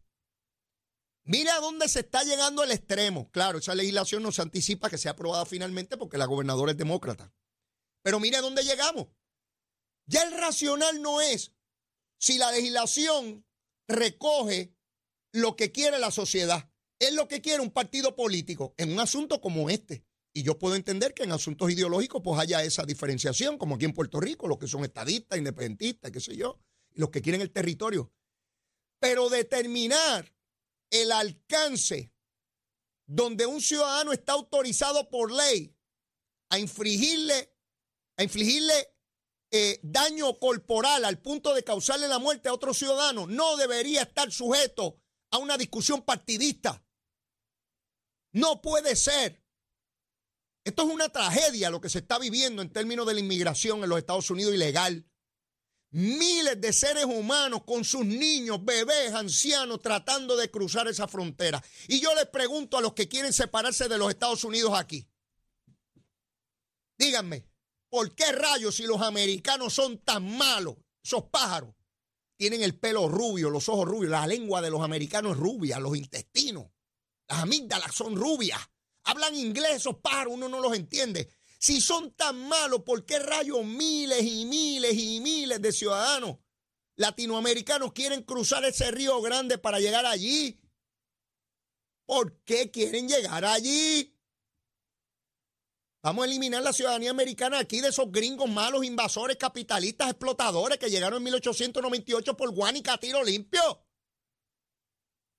Mira 1.23 1.59
dónde 1.59 1.87
se 1.87 1.99
está 1.99 2.23
llegando 2.23 2.63
el 2.63 2.71
extremo. 2.71 3.29
Claro, 3.31 3.59
esa 3.59 3.75
legislación 3.75 4.23
no 4.23 4.31
se 4.31 4.41
anticipa 4.41 4.89
que 4.89 4.97
sea 4.97 5.11
aprobada 5.11 5.45
finalmente 5.45 5.97
porque 5.97 6.17
la 6.17 6.25
gobernadora 6.25 6.71
es 6.71 6.77
demócrata. 6.77 7.33
Pero 8.01 8.19
mire 8.19 8.37
a 8.37 8.41
dónde 8.41 8.63
llegamos. 8.63 9.07
Ya 10.07 10.23
el 10.23 10.33
racional 10.33 11.01
no 11.01 11.21
es 11.21 11.53
si 12.17 12.37
la 12.37 12.51
legislación 12.51 13.45
recoge 13.87 14.75
lo 15.31 15.55
que 15.55 15.71
quiere 15.71 15.99
la 15.99 16.11
sociedad 16.11 16.70
es 17.01 17.13
lo 17.15 17.27
que 17.27 17.41
quiere 17.41 17.61
un 17.61 17.71
partido 17.71 18.15
político 18.15 18.75
en 18.77 18.91
un 18.93 18.99
asunto 18.99 19.41
como 19.41 19.69
este. 19.71 20.05
Y 20.33 20.43
yo 20.43 20.59
puedo 20.59 20.75
entender 20.75 21.13
que 21.15 21.23
en 21.23 21.31
asuntos 21.31 21.71
ideológicos 21.71 22.21
pues 22.23 22.39
haya 22.39 22.63
esa 22.63 22.83
diferenciación, 22.83 23.57
como 23.57 23.75
aquí 23.75 23.85
en 23.85 23.93
Puerto 23.93 24.19
Rico, 24.19 24.47
los 24.47 24.59
que 24.59 24.67
son 24.67 24.83
estadistas, 24.85 25.39
independentistas, 25.39 26.11
qué 26.11 26.19
sé 26.19 26.37
yo, 26.37 26.59
y 26.91 26.99
los 26.99 27.09
que 27.09 27.23
quieren 27.23 27.41
el 27.41 27.51
territorio. 27.51 28.13
Pero 28.99 29.29
determinar 29.29 30.31
el 30.91 31.11
alcance 31.11 32.13
donde 33.07 33.47
un 33.47 33.61
ciudadano 33.61 34.13
está 34.13 34.33
autorizado 34.33 35.09
por 35.09 35.31
ley 35.31 35.75
a 36.49 36.59
infligirle, 36.59 37.51
a 38.15 38.23
infligirle 38.23 38.93
eh, 39.49 39.79
daño 39.81 40.37
corporal 40.37 41.03
al 41.03 41.19
punto 41.19 41.55
de 41.55 41.63
causarle 41.63 42.07
la 42.07 42.19
muerte 42.19 42.47
a 42.47 42.53
otro 42.53 42.75
ciudadano, 42.75 43.25
no 43.25 43.57
debería 43.57 44.03
estar 44.03 44.31
sujeto 44.31 45.01
a 45.31 45.39
una 45.39 45.57
discusión 45.57 46.03
partidista. 46.03 46.85
No 48.31 48.61
puede 48.61 48.95
ser. 48.95 49.41
Esto 50.63 50.83
es 50.83 50.93
una 50.93 51.09
tragedia 51.09 51.69
lo 51.69 51.81
que 51.81 51.89
se 51.89 51.99
está 51.99 52.19
viviendo 52.19 52.61
en 52.61 52.71
términos 52.71 53.07
de 53.07 53.15
la 53.15 53.19
inmigración 53.19 53.83
en 53.83 53.89
los 53.89 53.97
Estados 53.97 54.29
Unidos 54.29 54.53
ilegal. 54.53 55.05
Miles 55.89 56.61
de 56.61 56.71
seres 56.71 57.05
humanos 57.05 57.63
con 57.65 57.83
sus 57.83 58.05
niños, 58.05 58.63
bebés, 58.63 59.13
ancianos 59.13 59.81
tratando 59.81 60.37
de 60.37 60.49
cruzar 60.49 60.87
esa 60.87 61.07
frontera. 61.07 61.61
Y 61.87 61.99
yo 61.99 62.13
les 62.15 62.27
pregunto 62.27 62.77
a 62.77 62.81
los 62.81 62.93
que 62.93 63.09
quieren 63.09 63.33
separarse 63.33 63.89
de 63.89 63.97
los 63.97 64.09
Estados 64.09 64.43
Unidos 64.45 64.71
aquí. 64.73 65.09
Díganme, 66.97 67.45
¿por 67.89 68.15
qué 68.15 68.31
rayos 68.31 68.75
si 68.75 68.83
los 68.83 69.01
americanos 69.01 69.73
son 69.73 69.97
tan 69.97 70.37
malos, 70.37 70.77
esos 71.03 71.23
pájaros? 71.25 71.75
Tienen 72.37 72.61
el 72.63 72.79
pelo 72.79 73.09
rubio, 73.09 73.49
los 73.49 73.67
ojos 73.67 73.87
rubios, 73.87 74.11
la 74.11 74.25
lengua 74.27 74.61
de 74.61 74.69
los 74.69 74.81
americanos 74.81 75.33
es 75.33 75.39
rubia, 75.39 75.79
los 75.79 75.97
intestinos. 75.97 76.70
Las 77.31 77.43
amígdalas 77.43 77.95
son 77.95 78.17
rubias. 78.17 78.59
Hablan 79.05 79.33
inglés 79.35 79.77
esos 79.77 79.95
pájaros, 79.99 80.33
uno 80.33 80.49
no 80.49 80.59
los 80.59 80.75
entiende. 80.75 81.33
Si 81.57 81.79
son 81.79 82.13
tan 82.13 82.45
malos, 82.49 82.81
¿por 82.83 83.05
qué 83.05 83.19
rayos 83.19 83.63
miles 83.63 84.21
y 84.21 84.45
miles 84.45 84.93
y 84.97 85.21
miles 85.21 85.61
de 85.61 85.71
ciudadanos 85.71 86.39
latinoamericanos 86.97 87.93
quieren 87.93 88.23
cruzar 88.23 88.65
ese 88.65 88.91
río 88.91 89.21
grande 89.21 89.57
para 89.57 89.79
llegar 89.79 90.05
allí? 90.05 90.59
¿Por 92.05 92.43
qué 92.43 92.69
quieren 92.69 93.07
llegar 93.07 93.45
allí? 93.45 94.13
Vamos 96.03 96.23
a 96.23 96.27
eliminar 96.27 96.61
la 96.63 96.73
ciudadanía 96.73 97.11
americana 97.11 97.59
aquí 97.59 97.79
de 97.79 97.89
esos 97.89 98.11
gringos 98.11 98.49
malos, 98.49 98.83
invasores, 98.83 99.37
capitalistas, 99.37 100.09
explotadores 100.09 100.77
que 100.77 100.89
llegaron 100.89 101.19
en 101.19 101.23
1898 101.23 102.35
por 102.35 102.53
Guanica 102.53 102.93
a 102.93 102.97
tiro 102.97 103.23
limpio. 103.23 103.85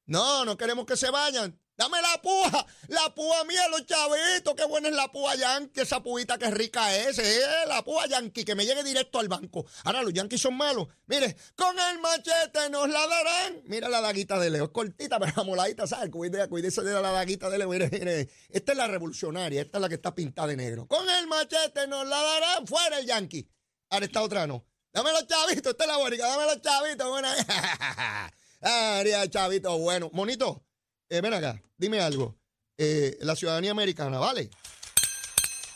No, 0.06 0.46
no 0.46 0.56
queremos 0.56 0.86
que 0.86 0.96
se 0.96 1.10
vayan. 1.10 1.61
Dame 1.82 2.00
la 2.00 2.22
púa, 2.22 2.66
la 2.86 3.12
púa 3.12 3.42
mía, 3.42 3.66
los 3.68 3.84
chavitos, 3.84 4.54
qué 4.54 4.64
buena 4.66 4.88
es 4.88 4.94
la 4.94 5.10
púa 5.10 5.34
yankee, 5.34 5.80
esa 5.80 6.00
púita 6.00 6.38
que 6.38 6.48
rica 6.48 6.96
es, 6.96 7.18
eh, 7.18 7.42
la 7.66 7.82
púa 7.82 8.06
yankee, 8.06 8.44
que 8.44 8.54
me 8.54 8.64
llegue 8.64 8.84
directo 8.84 9.18
al 9.18 9.26
banco. 9.26 9.66
Ahora 9.82 10.00
los 10.04 10.12
yankees 10.12 10.40
son 10.40 10.54
malos. 10.54 10.86
Mire, 11.06 11.36
con 11.56 11.76
el 11.76 11.98
machete 11.98 12.70
nos 12.70 12.88
la 12.88 13.04
darán. 13.04 13.62
Mira 13.64 13.88
la 13.88 14.00
daguita 14.00 14.38
de 14.38 14.50
Leo, 14.50 14.66
es 14.66 14.70
cortita, 14.70 15.18
pero 15.18 15.32
la 15.36 15.42
moladita, 15.42 15.88
¿sabes? 15.88 16.08
Cuídese 16.10 16.82
de 16.82 17.02
la 17.02 17.10
daguita 17.10 17.50
de 17.50 17.58
Leo. 17.58 17.68
Mire, 17.68 17.90
mire, 17.90 18.28
esta 18.48 18.70
es 18.70 18.78
la 18.78 18.86
revolucionaria, 18.86 19.62
esta 19.62 19.78
es 19.78 19.82
la 19.82 19.88
que 19.88 19.96
está 19.96 20.14
pintada 20.14 20.46
de 20.46 20.56
negro. 20.56 20.86
Con 20.86 21.10
el 21.10 21.26
machete 21.26 21.88
nos 21.88 22.06
la 22.06 22.22
darán, 22.22 22.64
fuera 22.64 23.00
el 23.00 23.06
yankee. 23.06 23.50
Ahora 23.90 24.06
esta 24.06 24.22
otra 24.22 24.46
no. 24.46 24.64
Dame 24.92 25.10
los 25.10 25.26
chavitos, 25.26 25.72
esta 25.72 25.82
es 25.82 25.88
la 25.88 25.96
bonita, 25.96 26.28
dame 26.28 26.44
los 26.44 26.62
chavitos, 26.62 27.08
buena. 27.08 27.34
ah, 28.62 29.02
chavito, 29.28 29.76
bueno. 29.78 30.10
Monito. 30.12 30.64
Eh, 31.12 31.20
ven 31.20 31.34
acá, 31.34 31.62
dime 31.76 32.00
algo. 32.00 32.40
Eh, 32.78 33.18
la 33.20 33.36
ciudadanía 33.36 33.72
americana, 33.72 34.18
¿vale? 34.18 34.48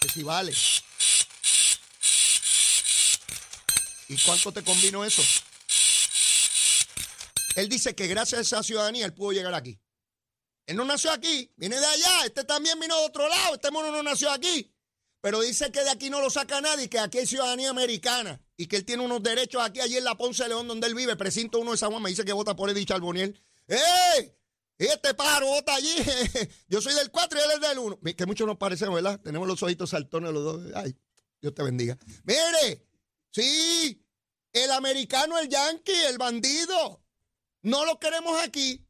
Que 0.00 0.08
si 0.08 0.22
vale. 0.22 0.54
¿Y 4.08 4.16
cuánto 4.24 4.50
te 4.50 4.64
convino 4.64 5.04
eso? 5.04 5.20
Él 7.56 7.68
dice 7.68 7.94
que 7.94 8.06
gracias 8.06 8.38
a 8.38 8.40
esa 8.40 8.62
ciudadanía 8.62 9.04
él 9.04 9.12
pudo 9.12 9.32
llegar 9.32 9.52
aquí. 9.52 9.78
Él 10.64 10.76
no 10.76 10.86
nació 10.86 11.12
aquí, 11.12 11.52
viene 11.56 11.78
de 11.78 11.84
allá. 11.84 12.24
Este 12.24 12.44
también 12.44 12.80
vino 12.80 12.98
de 12.98 13.04
otro 13.04 13.28
lado. 13.28 13.56
Este 13.56 13.70
mono 13.70 13.92
no 13.92 14.02
nació 14.02 14.30
aquí. 14.30 14.74
Pero 15.20 15.42
dice 15.42 15.70
que 15.70 15.84
de 15.84 15.90
aquí 15.90 16.08
no 16.08 16.22
lo 16.22 16.30
saca 16.30 16.62
nadie, 16.62 16.88
que 16.88 16.98
aquí 16.98 17.18
hay 17.18 17.26
ciudadanía 17.26 17.68
americana 17.68 18.40
y 18.56 18.68
que 18.68 18.76
él 18.76 18.86
tiene 18.86 19.04
unos 19.04 19.22
derechos 19.22 19.62
aquí, 19.62 19.80
allí 19.80 19.98
en 19.98 20.04
la 20.04 20.16
Ponce 20.16 20.44
de 20.44 20.48
León, 20.48 20.66
donde 20.66 20.86
él 20.86 20.94
vive. 20.94 21.14
Precinto 21.14 21.58
uno 21.58 21.72
de 21.72 21.76
San 21.76 21.90
Juan, 21.90 22.02
me 22.02 22.08
dice 22.08 22.24
que 22.24 22.32
vota 22.32 22.56
por 22.56 22.70
Edith 22.70 22.88
Charboniel. 22.88 23.38
¡Eh! 23.68 24.32
Este 24.78 25.14
pájaro 25.14 25.46
bota 25.46 25.74
allí. 25.74 25.94
Yo 26.68 26.80
soy 26.80 26.94
del 26.94 27.10
4 27.10 27.38
y 27.38 27.42
él 27.42 27.50
es 27.54 27.68
del 27.68 27.78
1. 27.78 28.00
Que 28.16 28.26
mucho 28.26 28.46
nos 28.46 28.58
parecemos, 28.58 28.94
¿verdad? 28.94 29.20
Tenemos 29.20 29.48
los 29.48 29.62
ojitos 29.62 29.90
saltones 29.90 30.32
los 30.32 30.44
dos. 30.44 30.62
Ay, 30.74 30.94
Dios 31.40 31.54
te 31.54 31.62
bendiga. 31.62 31.96
Mire, 32.24 32.86
sí, 33.30 34.04
el 34.52 34.70
americano, 34.70 35.38
el 35.38 35.48
yankee, 35.48 36.04
el 36.08 36.18
bandido. 36.18 37.02
No 37.62 37.84
lo 37.84 37.98
queremos 37.98 38.38
aquí. 38.42 38.86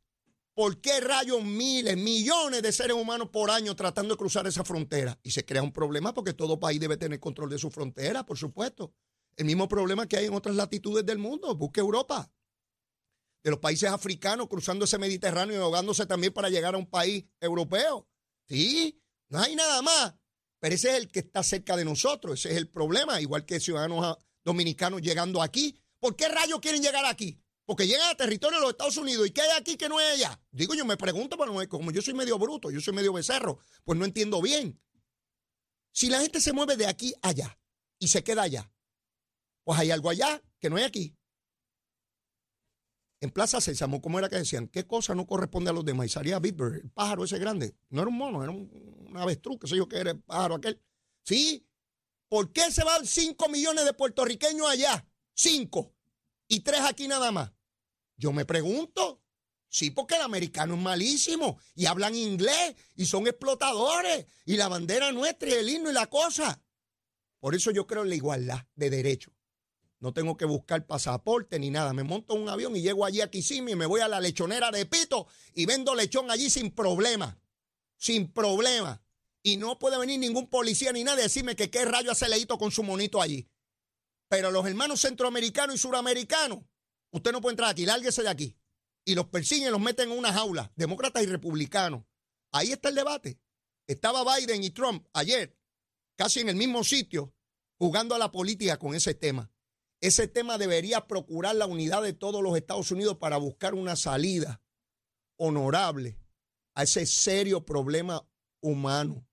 ¿Por 0.55 0.81
qué 0.81 1.01
rayos 1.01 1.45
miles, 1.45 1.97
millones 1.99 2.63
de 2.63 2.73
seres 2.73 2.97
humanos 2.97 3.29
por 3.31 3.51
año 3.51 3.77
tratando 3.77 4.15
de 4.15 4.19
cruzar 4.19 4.47
esa 4.47 4.65
frontera? 4.65 5.19
Y 5.23 5.31
se 5.31 5.45
crea 5.45 5.63
un 5.63 5.73
problema 5.73 6.15
porque 6.15 6.33
todo 6.33 6.59
país 6.59 6.81
debe 6.81 6.97
tener 6.97 7.21
control 7.21 7.51
de 7.51 7.59
su 7.59 7.71
frontera, 7.71 8.25
por 8.25 8.39
supuesto. 8.39 8.95
El 9.37 9.45
mismo 9.45 9.69
problema 9.69 10.09
que 10.09 10.17
hay 10.17 10.27
en 10.27 10.35
otras 10.35 10.57
latitudes 10.57 11.05
del 11.05 11.19
mundo. 11.19 11.55
Busque 11.55 11.81
Europa. 11.81 12.31
De 13.47 13.53
los 13.53 13.61
países 13.61 13.89
africanos 13.89 14.49
cruzando 14.49 14.87
ese 14.87 14.99
Mediterráneo 14.99 15.55
y 15.55 15.61
ahogándose 15.61 16.05
también 16.05 16.33
para 16.33 16.51
llegar 16.51 16.75
a 16.75 16.79
un 16.79 16.91
país 16.91 17.27
europeo. 17.39 18.09
Sí, 18.49 19.01
no 19.29 19.39
hay 19.39 19.55
nada 19.55 19.83
más. 19.83 20.17
Pero 20.59 20.75
ese 20.75 20.89
es 20.89 20.95
el 20.97 21.13
que 21.13 21.21
está 21.21 21.45
cerca 21.45 21.77
de 21.77 21.85
nosotros. 21.85 22.41
Ese 22.41 22.51
es 22.51 22.57
el 22.57 22.69
problema. 22.69 23.21
Igual 23.21 23.47
que 23.47 23.61
ciudadanos 23.61 24.17
dominicanos 24.45 25.01
llegando 25.01 25.41
aquí. 25.41 25.81
¿Por 26.01 26.17
qué 26.17 26.27
rayos 26.27 26.59
quieren 26.59 26.83
llegar 26.83 27.05
aquí? 27.05 27.41
Porque 27.65 27.87
llegan 27.87 28.11
a 28.11 28.17
territorio 28.17 28.59
de 28.59 28.63
los 28.63 28.71
Estados 28.73 28.97
Unidos. 28.97 29.25
¿Y 29.29 29.31
qué 29.31 29.43
hay 29.43 29.57
aquí 29.57 29.77
que 29.77 29.89
no 29.89 29.99
hay 29.99 30.15
allá? 30.15 30.41
Digo, 30.51 30.75
yo 30.75 30.85
me 30.85 30.97
pregunto, 30.97 31.39
pero 31.39 31.69
como 31.69 31.93
yo 31.93 32.03
soy 32.03 32.15
medio 32.15 32.41
bruto, 32.41 32.73
yo 32.73 32.81
soy 32.81 32.95
medio 32.95 33.13
becerro, 33.13 33.61
pues 33.85 33.97
no 33.97 34.05
entiendo 34.05 34.43
bien. 34.43 34.83
Si 35.93 36.11
la 36.11 36.21
gente 36.21 36.41
se 36.41 36.53
mueve 36.53 36.77
de 36.77 36.89
aquí 36.89 37.15
allá 37.23 37.61
y 38.01 38.09
se 38.09 38.25
queda 38.25 38.43
allá, 38.43 38.73
pues 39.63 39.79
hay 39.79 39.93
algo 39.93 40.11
allá 40.11 40.43
que 40.59 40.69
no 40.69 40.79
hay 40.79 40.83
aquí. 40.83 41.17
En 43.21 43.31
Plaza 43.31 43.61
Sésamo, 43.61 44.03
¿cómo 44.03 44.19
era 44.19 44.29
que 44.29 44.37
decían? 44.37 44.69
¿Qué 44.69 44.87
cosa 44.87 45.15
no 45.15 45.27
corresponde 45.27 45.71
a 45.71 45.73
los 45.73 45.85
demás? 45.85 46.07
Y 46.07 46.09
salía 46.11 46.39
Bitbird, 46.39 46.75
el 46.75 46.91
pájaro 46.91 47.25
ese 47.25 47.39
grande. 47.39 47.75
No 47.89 48.03
era 48.03 48.11
un 48.11 48.17
mono, 48.17 48.43
era 48.43 48.53
un, 48.53 49.13
avestruz, 49.15 49.59
qué 49.59 49.69
sé 49.69 49.77
yo 49.77 49.89
qué 49.89 49.99
era 49.99 50.11
el 50.11 50.21
pájaro 50.21 50.57
aquel. 50.57 50.81
Sí. 51.23 51.67
¿Por 52.29 52.53
qué 52.53 52.71
se 52.71 52.85
van 52.85 53.07
5 53.07 53.49
millones 53.49 53.85
de 53.85 53.95
puertorriqueños 53.95 54.69
allá? 54.69 55.07
5. 55.35 55.95
Y 56.49 56.61
3 56.61 56.81
aquí 56.83 57.09
nada 57.09 57.33
más. 57.33 57.53
Yo 58.17 58.33
me 58.33 58.45
pregunto, 58.45 59.23
sí, 59.69 59.91
porque 59.91 60.17
el 60.17 60.23
americano 60.23 60.75
es 60.75 60.81
malísimo 60.81 61.59
y 61.75 61.87
hablan 61.87 62.15
inglés 62.15 62.75
y 62.97 63.07
son 63.07 63.27
explotadores 63.27 64.27
y 64.45 64.57
la 64.57 64.69
bandera 64.69 65.13
nuestra 65.13 65.49
y 65.49 65.53
el 65.53 65.69
himno 65.69 65.91
y 65.91 65.95
la 65.95 66.07
cosa. 66.07 66.63
Por 67.39 67.55
eso 67.55 67.71
yo 67.71 67.87
creo 67.87 68.03
en 68.03 68.11
la 68.11 68.17
igualdad 68.17 68.67
de 68.75 68.91
derechos. 68.91 69.36
No 69.99 70.13
tengo 70.13 70.37
que 70.37 70.45
buscar 70.45 70.87
pasaporte 70.87 71.59
ni 71.59 71.71
nada. 71.71 71.93
Me 71.93 72.03
monto 72.03 72.35
en 72.35 72.43
un 72.43 72.49
avión 72.49 72.77
y 72.77 72.83
llego 72.83 73.05
allí 73.05 73.21
a 73.21 73.31
Kissimmee 73.31 73.73
y 73.73 73.77
me 73.77 73.87
voy 73.87 74.01
a 74.01 74.09
la 74.09 74.21
lechonera 74.21 74.71
de 74.71 74.87
Pito 74.87 75.27
y 75.55 75.67
vendo 75.67 75.95
lechón 75.95 76.31
allí 76.31 76.51
sin 76.51 76.71
problema. 76.71 77.39
Sin 77.97 78.33
problema. 78.33 79.03
Y 79.43 79.57
no 79.57 79.79
puede 79.79 79.99
venir 79.99 80.19
ningún 80.19 80.49
policía 80.49 80.93
ni 80.93 81.05
nada 81.05 81.19
a 81.19 81.23
decirme 81.23 81.57
que 81.57 81.71
qué 81.71 81.85
rayo 81.85 82.11
hace 82.11 82.29
leíto 82.29 82.59
con 82.59 82.71
su 82.71 82.83
monito 82.83 83.23
allí. 83.23 83.49
Pero 84.29 84.51
los 84.51 84.67
hermanos 84.67 85.01
centroamericanos 85.01 85.77
y 85.77 85.79
suramericanos 85.79 86.61
Usted 87.17 87.33
no 87.33 87.41
puede 87.41 87.55
entrar 87.55 87.71
aquí, 87.71 87.87
lárguese 87.87 88.23
de 88.23 88.29
aquí. 88.29 88.57
Y 89.05 89.15
los 89.15 89.27
persiguen, 89.29 89.73
los 89.73 89.81
meten 89.81 90.11
en 90.11 90.19
una 90.19 90.35
jaula, 90.35 90.71
demócratas 90.77 91.23
y 91.23 91.27
republicanos. 91.27 92.05
Ahí 92.53 92.73
está 92.73 92.91
el 92.91 92.95
debate. 92.95 93.41
Estaba 93.87 94.37
Biden 94.37 94.63
y 94.63 94.71
Trump 94.71 95.07
ayer, 95.15 95.57
casi 96.17 96.41
en 96.41 96.51
el 96.51 96.57
mismo 96.57 96.85
sitio, 96.85 97.33
jugando 97.79 98.15
a 98.15 98.19
la 98.19 98.33
política 98.33 98.79
con 98.79 98.95
ese 98.95 99.15
tema. 99.15 99.51
Ese 100.07 100.29
tema 100.29 100.57
debería 100.57 101.09
procurar 101.09 101.57
la 101.57 101.67
unidad 101.67 102.01
de 102.01 102.13
todos 102.13 102.41
los 102.41 102.57
Estados 102.57 102.93
Unidos 102.93 103.17
para 103.17 103.39
buscar 103.39 103.75
una 103.75 103.97
salida 103.97 104.63
honorable 105.37 106.17
a 106.77 106.85
ese 106.85 107.07
serio 107.07 107.67
problema 107.67 108.25
humano. 108.61 109.27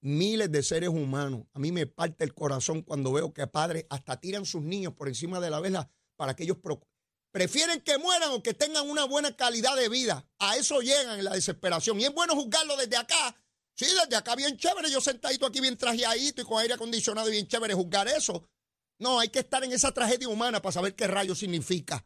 Miles 0.00 0.52
de 0.52 0.62
seres 0.62 0.90
humanos. 0.90 1.48
A 1.54 1.58
mí 1.58 1.72
me 1.72 1.88
parte 1.88 2.22
el 2.22 2.34
corazón 2.34 2.82
cuando 2.82 3.12
veo 3.12 3.34
que 3.34 3.48
padres 3.48 3.84
hasta 3.90 4.20
tiran 4.20 4.46
sus 4.46 4.62
niños 4.62 4.94
por 4.94 5.08
encima 5.08 5.40
de 5.40 5.50
la 5.50 5.58
vela 5.58 5.90
para 6.14 6.36
que 6.36 6.44
ellos 6.44 6.58
prefieren 7.32 7.80
que 7.80 7.98
mueran 7.98 8.30
o 8.30 8.44
que 8.44 8.54
tengan 8.54 8.88
una 8.88 9.06
buena 9.06 9.34
calidad 9.34 9.74
de 9.74 9.88
vida. 9.88 10.24
A 10.38 10.56
eso 10.56 10.82
llegan 10.82 11.18
en 11.18 11.24
la 11.24 11.32
desesperación. 11.32 11.98
Y 12.00 12.04
es 12.04 12.14
bueno 12.14 12.36
juzgarlo 12.36 12.76
desde 12.76 12.96
acá. 12.96 13.36
Sí, 13.74 13.86
desde 13.86 14.14
acá 14.14 14.36
bien 14.36 14.56
chévere, 14.56 14.88
yo 14.88 15.00
sentadito 15.00 15.46
aquí 15.46 15.60
bien 15.60 15.76
trajeadito 15.76 16.42
y 16.42 16.44
con 16.44 16.60
aire 16.60 16.74
acondicionado 16.74 17.28
bien 17.28 17.48
chévere 17.48 17.74
juzgar 17.74 18.06
eso. 18.06 18.48
No, 18.98 19.20
hay 19.20 19.28
que 19.28 19.40
estar 19.40 19.62
en 19.64 19.72
esa 19.72 19.92
tragedia 19.92 20.28
humana 20.28 20.62
para 20.62 20.72
saber 20.72 20.94
qué 20.94 21.06
rayo 21.06 21.34
significa. 21.34 22.04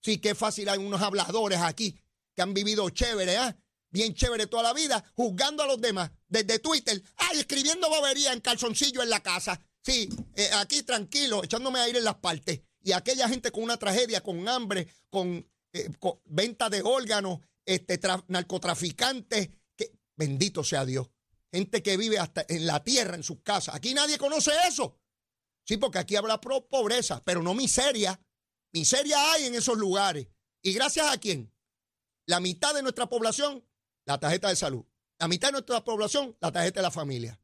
Sí, 0.00 0.18
qué 0.18 0.34
fácil 0.34 0.68
hay 0.68 0.78
unos 0.78 1.00
habladores 1.00 1.60
aquí 1.60 1.96
que 2.34 2.42
han 2.42 2.54
vivido 2.54 2.88
chévere, 2.90 3.36
¿ah? 3.36 3.56
Bien 3.90 4.14
chévere 4.14 4.46
toda 4.46 4.62
la 4.62 4.72
vida, 4.72 5.04
juzgando 5.14 5.62
a 5.62 5.66
los 5.66 5.80
demás 5.80 6.10
desde 6.26 6.58
Twitter. 6.58 7.02
Ay, 7.16 7.40
escribiendo 7.40 7.90
bobería 7.90 8.32
en 8.32 8.40
calzoncillo 8.40 9.02
en 9.02 9.10
la 9.10 9.20
casa. 9.20 9.60
Sí, 9.82 10.08
eh, 10.34 10.48
aquí 10.54 10.82
tranquilo, 10.82 11.44
echándome 11.44 11.80
aire 11.80 11.98
en 11.98 12.04
las 12.04 12.14
partes 12.14 12.60
y 12.82 12.92
aquella 12.92 13.28
gente 13.28 13.50
con 13.50 13.64
una 13.64 13.76
tragedia, 13.76 14.22
con 14.22 14.48
hambre, 14.48 14.88
con, 15.10 15.46
eh, 15.72 15.90
venta 16.24 16.68
de 16.68 16.82
órganos, 16.82 17.40
este, 17.64 18.00
narcotraficantes, 18.28 19.50
que 19.76 19.92
bendito 20.16 20.64
sea 20.64 20.84
Dios. 20.84 21.08
Gente 21.50 21.82
que 21.82 21.96
vive 21.96 22.18
hasta 22.18 22.44
en 22.48 22.66
la 22.66 22.82
tierra, 22.82 23.14
en 23.14 23.22
sus 23.22 23.40
casas. 23.42 23.74
Aquí 23.74 23.92
nadie 23.94 24.18
conoce 24.18 24.52
eso. 24.66 24.96
Sí, 25.64 25.76
porque 25.76 25.98
aquí 25.98 26.16
habla 26.16 26.40
pobreza, 26.40 27.22
pero 27.24 27.42
no 27.42 27.54
miseria. 27.54 28.20
Miseria 28.72 29.32
hay 29.32 29.46
en 29.46 29.54
esos 29.54 29.76
lugares. 29.76 30.28
¿Y 30.62 30.72
gracias 30.72 31.10
a 31.10 31.18
quién? 31.18 31.52
La 32.26 32.40
mitad 32.40 32.74
de 32.74 32.82
nuestra 32.82 33.08
población, 33.08 33.64
la 34.04 34.18
tarjeta 34.18 34.48
de 34.48 34.56
salud. 34.56 34.84
La 35.18 35.28
mitad 35.28 35.48
de 35.48 35.52
nuestra 35.52 35.84
población, 35.84 36.36
la 36.40 36.50
tarjeta 36.50 36.80
de 36.80 36.84
la 36.84 36.90
familia. 36.90 37.40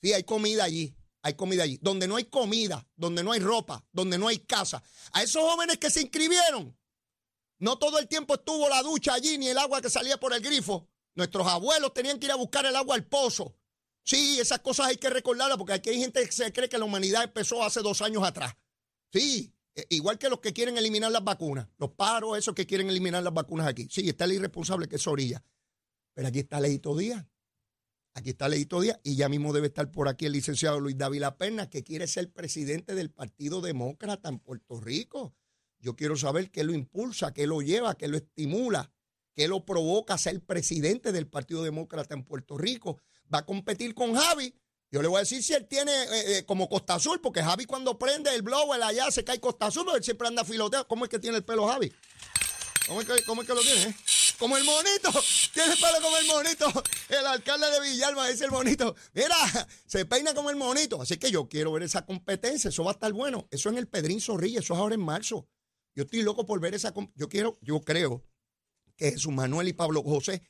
Sí, 0.00 0.12
hay 0.12 0.24
comida 0.24 0.64
allí 0.64 0.96
hay 1.22 1.34
comida 1.34 1.62
allí. 1.62 1.78
Donde 1.80 2.08
no 2.08 2.16
hay 2.16 2.24
comida, 2.24 2.86
donde 2.96 3.22
no 3.22 3.32
hay 3.32 3.40
ropa, 3.40 3.84
donde 3.92 4.18
no 4.18 4.28
hay 4.28 4.38
casa. 4.38 4.82
A 5.12 5.22
esos 5.22 5.42
jóvenes 5.42 5.78
que 5.78 5.90
se 5.90 6.02
inscribieron, 6.02 6.76
no 7.58 7.78
todo 7.78 7.98
el 7.98 8.08
tiempo 8.08 8.34
estuvo 8.34 8.68
la 8.68 8.82
ducha 8.82 9.14
allí 9.14 9.38
ni 9.38 9.48
el 9.48 9.58
agua 9.58 9.80
que 9.80 9.88
salía 9.88 10.18
por 10.18 10.34
el 10.34 10.40
grifo. 10.40 10.88
Nuestros 11.14 11.46
abuelos 11.46 11.94
tenían 11.94 12.18
que 12.18 12.26
ir 12.26 12.32
a 12.32 12.36
buscar 12.36 12.66
el 12.66 12.74
agua 12.74 12.96
al 12.96 13.06
pozo. 13.06 13.56
Sí, 14.04 14.38
esas 14.40 14.60
cosas 14.60 14.88
hay 14.88 14.96
que 14.96 15.10
recordarlas 15.10 15.56
porque 15.56 15.74
aquí 15.74 15.90
hay 15.90 16.00
gente 16.00 16.24
que 16.24 16.32
se 16.32 16.52
cree 16.52 16.68
que 16.68 16.78
la 16.78 16.84
humanidad 16.84 17.24
empezó 17.24 17.62
hace 17.62 17.80
dos 17.80 18.02
años 18.02 18.24
atrás. 18.24 18.54
Sí, 19.12 19.54
e, 19.74 19.86
igual 19.90 20.18
que 20.18 20.28
los 20.28 20.40
que 20.40 20.52
quieren 20.52 20.76
eliminar 20.76 21.12
las 21.12 21.24
vacunas. 21.24 21.68
Los 21.78 21.90
paros, 21.92 22.36
esos 22.36 22.54
que 22.54 22.66
quieren 22.66 22.88
eliminar 22.88 23.22
las 23.22 23.32
vacunas 23.32 23.66
aquí. 23.66 23.86
Sí, 23.90 24.08
está 24.08 24.24
el 24.24 24.32
irresponsable 24.32 24.88
que 24.88 24.96
es 24.96 25.06
Orilla. 25.06 25.42
Pero 26.14 26.28
aquí 26.28 26.40
está 26.40 26.60
Leito 26.60 26.96
Díaz. 26.96 27.24
Aquí 28.14 28.30
está 28.30 28.48
Leito 28.48 28.80
Díaz 28.80 29.00
y 29.02 29.16
ya 29.16 29.28
mismo 29.28 29.52
debe 29.52 29.68
estar 29.68 29.90
por 29.90 30.08
aquí 30.08 30.26
el 30.26 30.32
licenciado 30.32 30.80
Luis 30.80 30.98
Dávila 30.98 31.38
Perna, 31.38 31.70
que 31.70 31.82
quiere 31.82 32.06
ser 32.06 32.30
presidente 32.30 32.94
del 32.94 33.10
Partido 33.10 33.60
Demócrata 33.60 34.28
en 34.28 34.38
Puerto 34.38 34.80
Rico. 34.80 35.34
Yo 35.78 35.96
quiero 35.96 36.16
saber 36.16 36.50
qué 36.50 36.62
lo 36.62 36.74
impulsa, 36.74 37.32
qué 37.32 37.46
lo 37.46 37.62
lleva, 37.62 37.96
qué 37.96 38.08
lo 38.08 38.18
estimula, 38.18 38.92
qué 39.34 39.48
lo 39.48 39.64
provoca 39.64 40.14
a 40.14 40.18
ser 40.18 40.42
presidente 40.42 41.10
del 41.10 41.26
Partido 41.26 41.62
Demócrata 41.62 42.14
en 42.14 42.24
Puerto 42.24 42.58
Rico. 42.58 42.98
Va 43.32 43.38
a 43.38 43.46
competir 43.46 43.94
con 43.94 44.14
Javi. 44.14 44.54
Yo 44.90 45.00
le 45.00 45.08
voy 45.08 45.18
a 45.18 45.20
decir 45.20 45.42
si 45.42 45.54
él 45.54 45.66
tiene 45.66 45.92
eh, 45.92 46.38
eh, 46.38 46.44
como 46.44 46.68
Costa 46.68 46.94
Azul, 46.94 47.20
porque 47.20 47.42
Javi 47.42 47.64
cuando 47.64 47.98
prende 47.98 48.34
el 48.34 48.42
blower 48.42 48.82
allá 48.82 49.10
se 49.10 49.24
cae 49.24 49.40
Costa 49.40 49.66
Azul, 49.66 49.84
pero 49.86 49.96
él 49.96 50.04
siempre 50.04 50.28
anda 50.28 50.44
filoteado. 50.44 50.86
¿Cómo 50.86 51.04
es 51.04 51.10
que 51.10 51.18
tiene 51.18 51.38
el 51.38 51.44
pelo 51.44 51.66
Javi? 51.66 51.92
¿Cómo 52.86 53.00
es 53.00 53.06
que, 53.06 53.24
cómo 53.24 53.42
es 53.42 53.48
que 53.48 53.54
lo 53.54 53.62
tiene? 53.62 53.82
Eh? 53.84 53.96
como 54.42 54.56
el 54.56 54.64
monito. 54.64 55.10
Tiene 55.54 55.76
pelo 55.76 56.02
como 56.02 56.18
el 56.18 56.26
monito. 56.26 56.82
El 57.08 57.26
alcalde 57.26 57.70
de 57.70 57.80
Villalba 57.80 58.28
es 58.28 58.40
el 58.40 58.50
monito. 58.50 58.96
Mira, 59.14 59.36
se 59.86 60.04
peina 60.04 60.34
como 60.34 60.50
el 60.50 60.56
monito. 60.56 61.00
Así 61.00 61.16
que 61.16 61.30
yo 61.30 61.48
quiero 61.48 61.70
ver 61.70 61.84
esa 61.84 62.04
competencia. 62.04 62.68
Eso 62.68 62.82
va 62.82 62.90
a 62.90 62.94
estar 62.94 63.12
bueno. 63.12 63.46
Eso 63.52 63.68
en 63.68 63.78
el 63.78 63.86
Pedrín 63.86 64.20
Zorrilla. 64.20 64.58
Eso 64.58 64.74
es 64.74 64.80
ahora 64.80 64.96
en 64.96 65.00
marzo. 65.00 65.46
Yo 65.94 66.02
estoy 66.02 66.22
loco 66.22 66.44
por 66.44 66.58
ver 66.58 66.74
esa. 66.74 66.92
Yo 67.14 67.28
quiero, 67.28 67.56
yo 67.60 67.80
creo 67.82 68.24
que 68.96 69.12
Jesús 69.12 69.32
Manuel 69.32 69.68
y 69.68 69.74
Pablo 69.74 70.02
José 70.02 70.42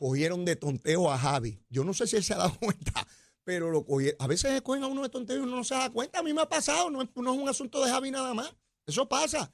cogieron 0.00 0.46
de 0.46 0.56
tonteo 0.56 1.10
a 1.10 1.18
Javi. 1.18 1.62
Yo 1.68 1.84
no 1.84 1.92
sé 1.92 2.06
si 2.06 2.16
él 2.16 2.24
se 2.24 2.32
ha 2.32 2.38
dado 2.38 2.56
cuenta, 2.60 3.06
pero 3.44 3.70
lo 3.70 3.84
cogieron. 3.84 4.16
A 4.18 4.26
veces 4.26 4.54
se 4.54 4.62
cogen 4.62 4.82
a 4.82 4.86
uno 4.86 5.02
de 5.02 5.10
tonteo 5.10 5.36
y 5.36 5.40
uno 5.40 5.56
no 5.56 5.64
se 5.64 5.74
da 5.74 5.90
cuenta. 5.90 6.20
A 6.20 6.22
mí 6.22 6.32
me 6.32 6.40
ha 6.40 6.48
pasado. 6.48 6.90
No 6.90 7.04
no 7.04 7.34
es 7.34 7.38
un 7.38 7.48
asunto 7.48 7.84
de 7.84 7.90
Javi 7.90 8.10
nada 8.10 8.32
más. 8.32 8.56
Eso 8.86 9.06
pasa. 9.06 9.52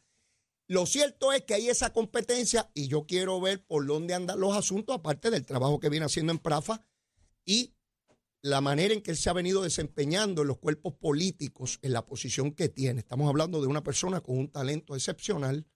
Lo 0.68 0.86
cierto 0.86 1.32
es 1.32 1.42
que 1.42 1.54
hay 1.54 1.68
esa 1.68 1.92
competencia 1.92 2.70
y 2.74 2.86
yo 2.86 3.06
quiero 3.06 3.40
ver 3.40 3.64
por 3.66 3.86
dónde 3.86 4.14
andan 4.14 4.38
los 4.38 4.56
asuntos, 4.56 4.94
aparte 4.94 5.30
del 5.30 5.44
trabajo 5.44 5.80
que 5.80 5.88
viene 5.88 6.06
haciendo 6.06 6.32
en 6.32 6.38
Prafa 6.38 6.84
y 7.44 7.74
la 8.40 8.60
manera 8.60 8.94
en 8.94 9.02
que 9.02 9.10
él 9.10 9.16
se 9.16 9.28
ha 9.28 9.32
venido 9.32 9.62
desempeñando 9.62 10.42
en 10.42 10.48
los 10.48 10.58
cuerpos 10.58 10.94
políticos, 10.94 11.80
en 11.82 11.92
la 11.92 12.06
posición 12.06 12.52
que 12.52 12.68
tiene. 12.68 13.00
Estamos 13.00 13.28
hablando 13.28 13.60
de 13.60 13.66
una 13.66 13.82
persona 13.82 14.20
con 14.20 14.38
un 14.38 14.48
talento 14.48 14.94
excepcional, 14.94 15.66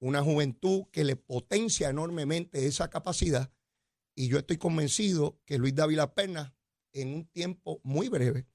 una 0.00 0.22
juventud 0.22 0.84
que 0.92 1.04
le 1.04 1.16
potencia 1.16 1.88
enormemente 1.88 2.66
esa 2.66 2.90
capacidad 2.90 3.50
y 4.14 4.28
yo 4.28 4.38
estoy 4.38 4.58
convencido 4.58 5.40
que 5.44 5.58
Luis 5.58 5.74
Dávila 5.74 6.14
Pena 6.14 6.54
en 6.92 7.14
un 7.14 7.26
tiempo 7.26 7.80
muy 7.82 8.08
breve 8.08 8.46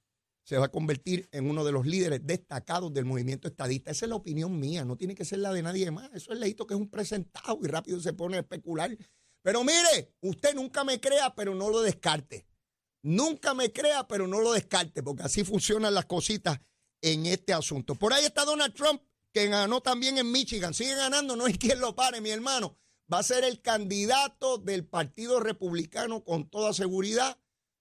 se 0.44 0.58
va 0.58 0.68
a 0.68 0.72
convertir 0.72 1.28
en 1.34 1.50
uno 1.50 1.66
de 1.66 1.74
los 1.74 1.86
líderes 1.86 2.26
destacados 2.26 2.94
del 2.94 3.04
movimiento 3.04 3.50
estadista. 3.50 3.92
Esa 3.92 4.06
es 4.06 4.10
la 4.10 4.16
opinión 4.16 4.58
mía, 4.58 4.86
no 4.86 4.96
tiene 4.96 5.14
que 5.14 5.26
ser 5.26 5.40
la 5.40 5.52
de 5.52 5.62
nadie 5.62 5.92
más. 5.92 6.10
Eso 6.14 6.32
es 6.32 6.40
leíto 6.40 6.66
que 6.66 6.74
es 6.74 6.80
un 6.80 6.90
presentado 6.90 7.60
y 7.64 7.68
rápido 7.68 8.00
se 8.00 8.14
pone 8.14 8.38
a 8.38 8.40
especular. 8.40 8.96
Pero 9.42 9.64
mire, 9.64 10.16
usted 10.22 10.56
nunca 10.56 10.86
me 10.86 11.02
crea, 11.02 11.36
pero 11.36 11.54
no 11.54 11.70
lo 11.70 11.82
descarte. 11.82 12.48
Nunca 13.04 13.54
me 13.54 13.74
crea, 13.74 14.08
pero 14.08 14.26
no 14.26 14.40
lo 14.40 14.54
descarte, 14.54 15.04
porque 15.04 15.24
así 15.24 15.44
funcionan 15.44 15.94
las 15.94 16.06
cositas 16.06 16.60
en 17.02 17.26
este 17.26 17.54
asunto. 17.54 17.96
Por 17.96 18.14
ahí 18.14 18.26
está 18.26 18.46
Donald 18.46 18.74
Trump, 18.74 19.02
que 19.34 19.48
ganó 19.48 19.82
también 19.82 20.18
en 20.18 20.32
Michigan. 20.32 20.74
Sigue 20.74 20.96
ganando, 20.96 21.36
no 21.36 21.46
hay 21.46 21.58
quien 21.58 21.80
lo 21.80 21.96
pare, 21.96 22.22
mi 22.22 22.30
hermano 22.30 22.78
va 23.12 23.20
a 23.20 23.24
ser 23.24 23.44
el 23.44 23.62
candidato 23.62 24.58
del 24.58 24.86
Partido 24.86 25.40
Republicano 25.40 26.24
con 26.24 26.50
toda 26.50 26.74
seguridad, 26.74 27.38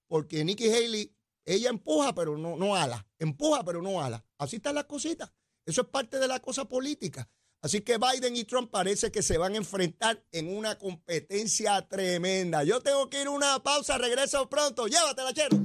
porque 0.09 0.45
Nikki 0.45 0.69
Haley, 0.71 1.15
ella 1.45 1.71
empuja, 1.71 2.15
pero 2.15 2.37
no, 2.39 2.57
no 2.57 2.75
ala, 2.75 3.07
empuja, 3.19 3.65
pero 3.65 3.83
no 3.83 4.03
ala. 4.03 4.25
Así 4.39 4.57
están 4.57 4.75
las 4.75 4.85
cositas. 4.85 5.33
Eso 5.65 5.83
es 5.83 5.89
parte 5.89 6.19
de 6.19 6.29
la 6.29 6.41
cosa 6.41 6.67
política. 6.67 7.29
Así 7.63 7.81
que 7.81 7.99
Biden 7.99 8.37
y 8.37 8.45
Trump 8.45 8.71
parece 8.71 9.11
que 9.11 9.23
se 9.23 9.39
van 9.39 9.55
a 9.55 9.57
enfrentar 9.57 10.23
en 10.31 10.55
una 10.57 10.79
competencia 10.79 11.83
tremenda. 11.89 12.63
Yo 12.63 12.81
tengo 12.81 13.11
que 13.11 13.23
ir 13.23 13.27
a 13.27 13.31
una 13.31 13.63
pausa, 13.63 13.99
regreso 13.99 14.49
pronto. 14.49 14.87
Llévatela, 14.87 15.33
chero. 15.33 15.57